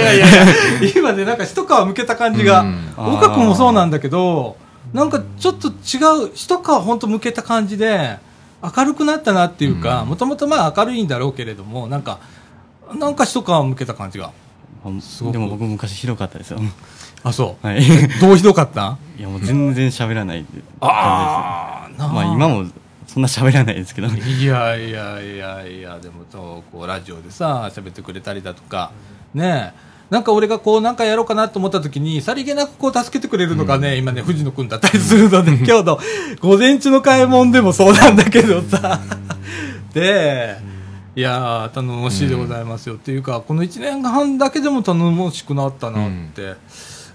[0.00, 0.46] やいやいや
[0.96, 3.14] 今でなんか一皮むけた感じが、うん。
[3.16, 4.56] 岡君もそうなんだけど
[4.92, 8.18] なんかちょっと違う一皮本当むけた感じで
[8.62, 10.08] 明るくなったなっていうかうん。
[10.10, 12.20] もともとまあ明るいんだろうけれどもなんか
[12.98, 14.30] なんか一皮むけた感じが。
[15.32, 16.60] でも僕昔ひどかったですよ。
[17.22, 17.78] あそはい。
[17.78, 17.80] う
[18.20, 18.90] どうひどかった？
[18.90, 22.66] んいやもう全然喋らないって感ああじですまあ今も
[23.14, 28.90] そんな喋らないですけどいやいやいやいやでもそうこうラジオでさ喋ってくれたりだとか
[29.32, 29.94] ねえ。
[30.10, 35.98] なんか俺がこうなんかやろうかなと思った時にさりげなくこう助けてくれるのがね、今ね藤野君だったりするので、今日の
[36.40, 39.00] 午前中の買い物でもそうなんだけどさ、
[39.92, 40.56] で
[41.16, 42.96] いやー頼もしいでございますよ。
[42.96, 46.54] っていうかこの1年半だけでも頼もしくなったなって、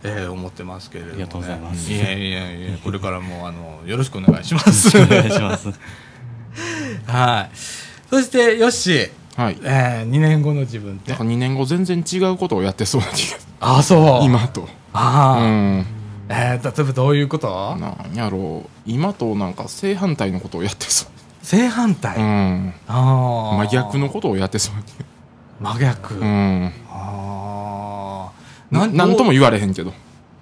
[0.03, 1.91] えー思ってますけれども、ね、ありがとうございます。
[1.91, 4.97] いやいやいやこれからもあのよろしくお願いします。
[4.97, 5.67] お願いします。
[7.07, 7.49] はい。
[8.09, 9.09] そして、ヨッシー、
[9.41, 9.57] はい。
[9.63, 11.11] えー、2年後の自分って？
[11.11, 11.23] なんか。
[11.25, 13.17] 2年後全然違うことをやってそうな気が。
[13.17, 14.25] するあ、そう。
[14.25, 14.67] 今と。
[14.93, 15.85] ああ、うん。
[16.29, 17.75] えー、例えばどういうこと？
[17.77, 18.69] なんやろう。
[18.85, 21.05] 今となんか正反対のことをやってそ
[21.43, 22.17] 正反対？
[22.17, 23.57] う、うん、ああ。
[23.57, 25.05] 真逆のことをやってそうな気が。
[25.73, 26.15] 真逆。
[26.15, 26.71] うん。
[26.89, 27.98] ああ。
[28.71, 29.93] ななんとも言われへんけど。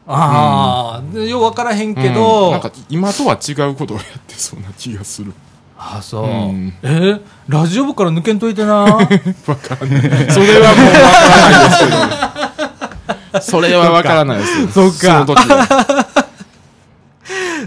[0.07, 2.51] ああ、でよう分からへんけど、うん。
[2.51, 5.33] なんか今とは違うことをやってそうな気がする。
[5.77, 6.73] あそう、うん。
[6.81, 6.87] え？
[6.87, 8.73] ーラジオ部から抜けんといてな。
[8.85, 10.31] わからない。
[10.31, 13.41] それはもうわからないですけど。
[13.41, 14.67] それはわからないですよ。
[14.69, 14.99] そっか。
[14.99, 16.07] その時は。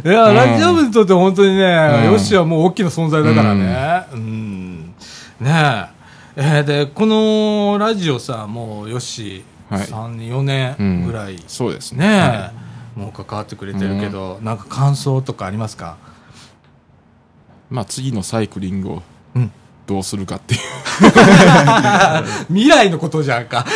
[0.05, 0.35] いや、うん。
[0.35, 2.13] ラジオ部にとって本当にね、うん。
[2.13, 4.03] ヨッシーはもう大きな存在だからね。
[4.13, 4.95] うん。
[5.41, 6.01] ねえ。
[6.37, 9.83] えーで、このラジオさ、もうヨッシー、はい。
[9.87, 12.07] 3年、4年ぐらい、そうですね。
[12.19, 12.53] は
[12.97, 15.97] もう関わってくれてるけど、なんか感想とかありますか？
[17.71, 19.03] まあ次のサイクリングを
[19.37, 19.53] うん。
[19.87, 20.61] どうするかっていう。
[22.49, 23.65] 未来のことじゃんか。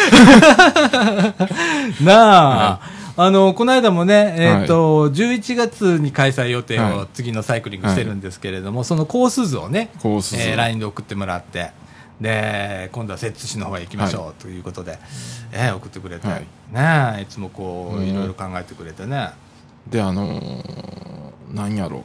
[2.02, 2.80] なあ、
[3.16, 7.06] あの、この間もね、えっ、と、11月に開催予定をはい。
[7.14, 10.42] 次のサイクリングしてるんですけれども、そのコース図をね、コース図。
[10.42, 11.70] えー LINE で送ってもらって、
[12.24, 14.98] で、今度は摂津市の方へ行きましょうということで、
[15.52, 16.40] えー送ってくれて、はい。
[16.72, 18.06] ねえいつもこう、うん。
[18.06, 19.30] いろいろ考えてくれてね。
[19.86, 22.02] であのーなんやろ。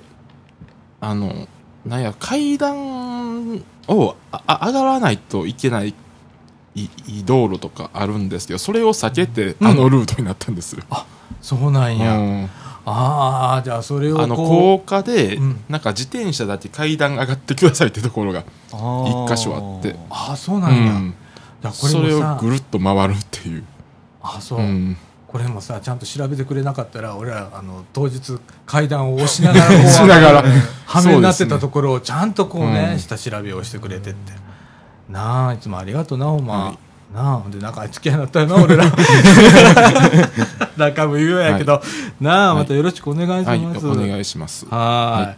[0.99, 1.47] あの
[1.86, 5.95] なんや階段をああ上がらないといけない
[6.76, 9.67] いい道路とかあるんですけどそれを避けてうん。
[9.67, 10.84] あのルートになったんですよ、
[11.41, 12.17] そうなんや。
[12.17, 12.49] うん
[12.92, 15.64] ああ、じゃあそれをあの高架で、うん。
[15.70, 19.96] なんか自転車だけ階段上がってくださいってところが、一箇所あって。
[20.10, 20.94] ああ、そううなんや。
[20.94, 21.14] ん。
[21.62, 23.64] じゃあこれそれをぐるっと回るっていう、
[24.22, 24.98] あそう、うん。
[25.28, 30.44] これもさちゃんと調べてくれなかったら俺らあの当日階段を押しながら しながら。
[30.86, 33.00] はめになってたところをちゃんとこうね、うん。
[33.00, 34.34] 下調べをしてくれてって。
[35.10, 36.78] なあいつもありがとうなほんま、はい
[37.14, 38.86] なあでなんか付き合いになったよな俺ら。
[40.78, 41.82] 仲も言うやけど、
[42.22, 44.66] なあまたよろしくお願いしはいます、お願いします。
[44.70, 45.38] はい。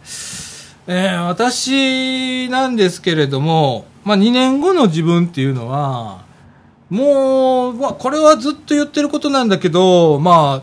[0.86, 6.22] えー私なんですけれども、まあ、2年後の自分っていうのは、
[6.90, 10.62] もう、まあ、これはずっと言ってることなんだけど、ま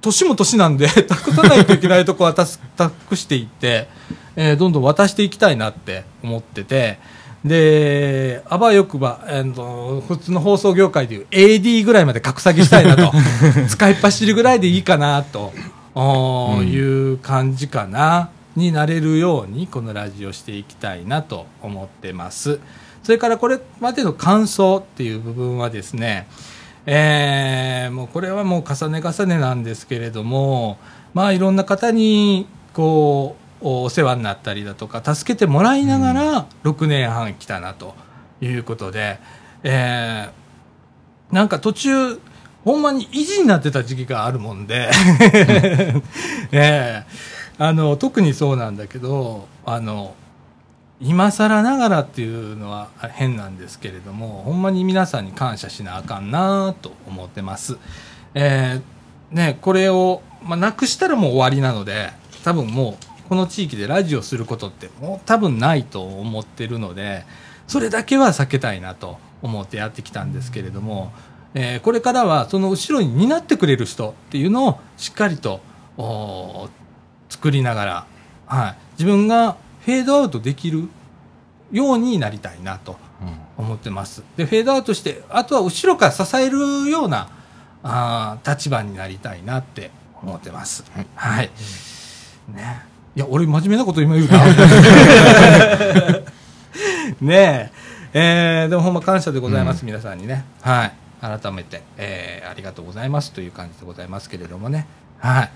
[0.00, 3.88] 年も年なんで、 託さないといけないとこは託していって、
[4.36, 6.98] えーどんどん渡していきたいなって思ってて、
[7.44, 13.12] で、あばよくば、えーと普通の放送業界でいう AD ぐらいまで格下げしたいなと、
[13.68, 15.52] 使いっ走りぐらいでいいかなと、
[15.94, 16.78] うんい
[17.12, 22.60] う感じかな、になれるように、このラジオしていきたいなと思ってます。
[23.02, 26.26] それからこれまでの感想っていう部分はですね、
[26.86, 30.78] えーもうこれはもう重ね重ねなんですけれども、
[31.12, 37.94] まあいろんな方に、こう、お世話になったりだとか、助けてもらいながら6年半来たなと
[38.40, 39.18] いうことで、
[39.62, 40.44] えー
[41.34, 42.20] なんか途中、
[42.64, 44.88] ほんまに維持になってた時期があるもんで、
[46.52, 47.04] ええ
[47.58, 50.14] あの、特にそうなんだけど、あの、
[51.00, 57.78] 今更ながらっていうのは変なんですけれども、ほんまに皆さんに感謝しなあかんなと思ってます。
[58.34, 62.12] えーね、これを、まあ、なくしたらもう終わりなので、
[62.44, 62.96] 多分もう、
[63.28, 67.24] この地域でラジオすることってもう多分ないと思ってるので、
[67.66, 71.12] それだけは避けたいなと思ってやってきたんですけれども、
[71.54, 75.60] えーこれからはその後ろに担ってくれる人っていうのをしっかりと
[77.28, 78.06] 作りながら、
[78.46, 80.88] はい、自分がフェードアウトできる
[81.72, 82.96] ようになりたいなと
[83.56, 84.22] 思ってます。
[84.36, 87.28] で、フェードアウトして、あとは後ろから支えるような
[87.82, 89.90] あー立場になりたいなって
[90.22, 90.84] 思ってます。
[91.14, 91.50] はい。
[92.48, 92.93] ね。
[93.16, 94.44] いや、俺真面目なこと今言うな。
[97.20, 97.70] ねえ。
[98.16, 100.44] えー、でもほんま感謝でございます、皆さんにね。
[100.62, 100.92] はい。
[101.20, 104.86] 改めて、えー、ありがとうございますという感じでございますけれどもね。
[105.18, 105.48] は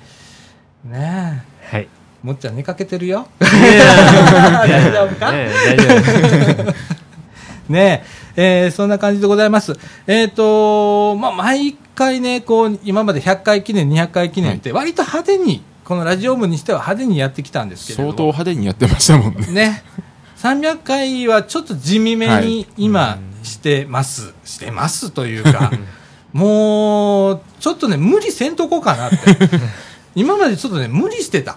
[0.86, 0.88] い。
[0.88, 1.76] ねえ。
[1.76, 1.88] はい。
[2.22, 3.28] もっちゃん寝かけてるよ。
[3.38, 5.32] 大丈夫か？
[5.32, 5.84] ね大丈
[6.62, 6.74] 夫。
[7.72, 8.04] ね
[8.36, 9.76] え、えーそんな感じでございます。
[10.06, 18.08] えっ、と、まあ、毎回ね、こう、今まで100回記念、200回記念って、割と派手に、このラジオ部にしては派手にやってきたんですけれども。
[18.10, 19.46] 相当派手にやってましたもんね。
[19.46, 19.82] ね。
[20.36, 24.34] 300回はちょっと地味めに今してます。
[24.44, 25.72] してますというか、
[26.34, 29.16] もう、ちょっとね、無理せんとこうかなって。
[30.14, 31.56] 今までちょっとね、無理してた。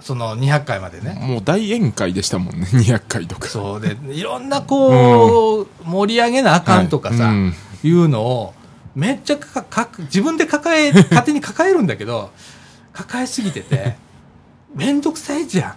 [0.00, 1.18] その200回までね。
[1.20, 3.48] もう大宴会でしたもんね、200回とか。
[3.48, 8.54] そうで、いろんなこう、盛り上げなあかんとかさ、はいうんいうのを、
[8.94, 12.30] めっちゃかか自分で抱え、勝手に抱えるんだけど、
[12.94, 13.96] 抱えすぎてて、
[14.74, 15.74] めんどくさいじゃん。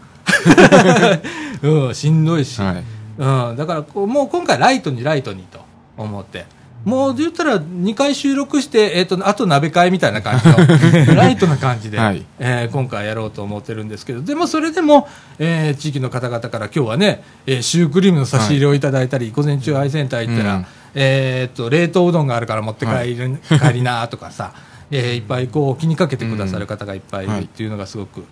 [1.67, 2.61] うん、しんどいし。
[2.61, 2.83] はい。
[3.17, 5.59] うん、だからこう、もう今回ライトにライトにと
[5.97, 6.45] 思って。
[6.85, 10.55] もう言ったら2回収録して、えっ、と、あと鍋会みたいな感じの、
[11.15, 20.65] ライトな感じで、はいえー今回やろうと思ってるんですけど、でもそれでも、えー地域の方々から今日はね、えーシュークリームの差し入れをいただいたり、午前中アイセンター行ったら、うん
[20.95, 24.53] えーっと、冷凍うどんがあるから持って帰り,、帰りなとかさ、
[24.91, 28.25] えーいっぱいこう気にかけてくださる方がいっぱいいるっていうのがすごく、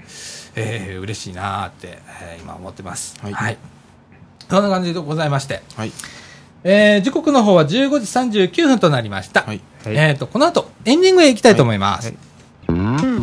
[0.56, 3.16] えー嬉しいなって、えー今思ってます。
[3.22, 3.58] はいはい。
[4.50, 5.92] そんな感じでございまして、はい。
[6.64, 7.68] えー時刻の方は15
[8.30, 9.42] 時39分となりました。
[9.44, 9.62] はい。
[9.86, 12.08] えーっと、この後、エンディングへ行きたいと思います。
[12.08, 12.18] はい
[12.72, 13.15] はい、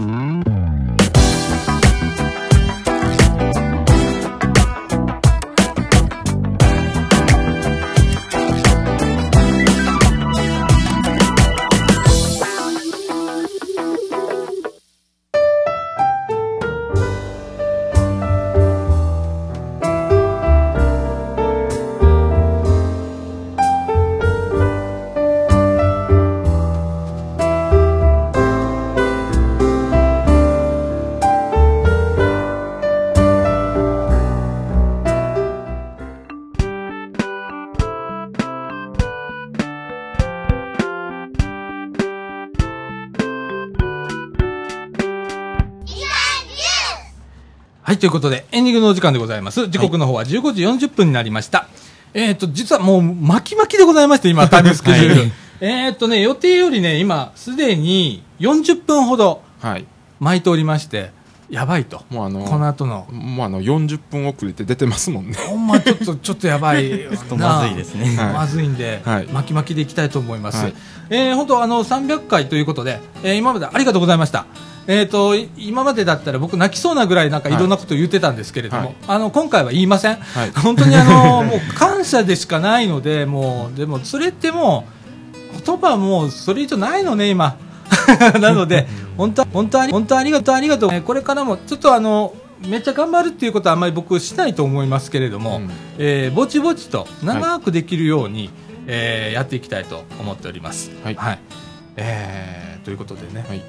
[48.03, 49.69] ということで、エンディングのお時間でございます。
[49.69, 51.69] 時刻の方は15時40分になりました。
[52.15, 55.21] えっ、と、実はもう巻き巻きでございまして、今、タイムスケジュール。
[55.21, 59.87] はいえっとね、予定よりね、今、すでに40分ほどはい。
[60.19, 61.13] 巻いておりまして、
[61.49, 62.03] やばいと。
[62.11, 63.07] もうあのこの後の。
[63.13, 65.35] もうあの、40分遅れて出てますもんね。
[65.35, 66.89] ほんまちょっと、ちょっとやばい。
[66.89, 70.65] ちょっとまずいですねはいまずいんで、はい巻き巻きでいきたいと思います。
[70.65, 70.75] はい
[71.11, 74.47] えー本当あの、300回ということで、えー今までありがとうございました。
[74.87, 80.17] えっ、と、い今までだったら僕泣きそうなぐらいなんかいろんなこと言ってたんですけれども、はいあの、今回は言いません。
[80.17, 84.87] はい 本当にあの、 もう感謝でしかないので、もう、でもそれっても
[85.55, 87.57] う、言葉はもうそれ以上ないのね、今。
[88.41, 90.91] なので、本当、本当あり、本当ありがとう、ありがとう。
[90.93, 92.35] えーこれからも、ちょっとあの、
[92.67, 98.51] めっちゃ頑張るっていうことはあんまり僕しないと思いますけれども、うんえーぼちぼちと長くできるように、
[98.87, 100.91] えーやっていきたいと思っております。
[101.05, 101.17] はい
[101.97, 103.63] えーということでね、はい。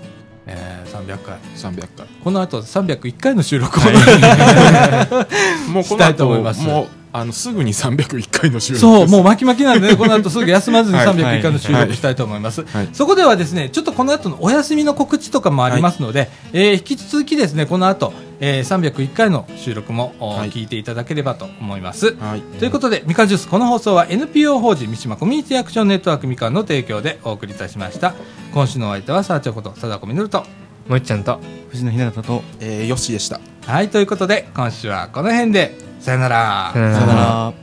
[0.48, 1.38] えー300回。
[1.56, 2.08] 300回。
[2.24, 3.84] この後301回の収録を、
[5.72, 12.64] もうこしたいと思いますもう、あの、すぐに301回の収録そう、もう巻き巻きなんでね、この後すぐ休まずにはい301回の収録したいと思います。
[12.64, 22.16] はいそこではですね、ちょっとこの後のお休みの告知とかもありますので、えー引き続きですね、この後、えー301回の収録も、おはい聞いていただければと思います。
[22.20, 22.42] はい。
[22.60, 28.14] ということで、みかんジュース、この放送は NPO 法人三島コミュニティアクションネットワークみかんの提供でお送りいたしました。
[28.54, 30.46] 今週のお相手は、さあちょこと、貞子みのると。
[30.88, 31.40] もっちゃんと。
[31.72, 33.40] 藤野ひなたとえー、よしでした。
[33.66, 36.72] はい、ということで、今週はこの辺で、さよなら。
[36.72, 37.63] さよなさよなら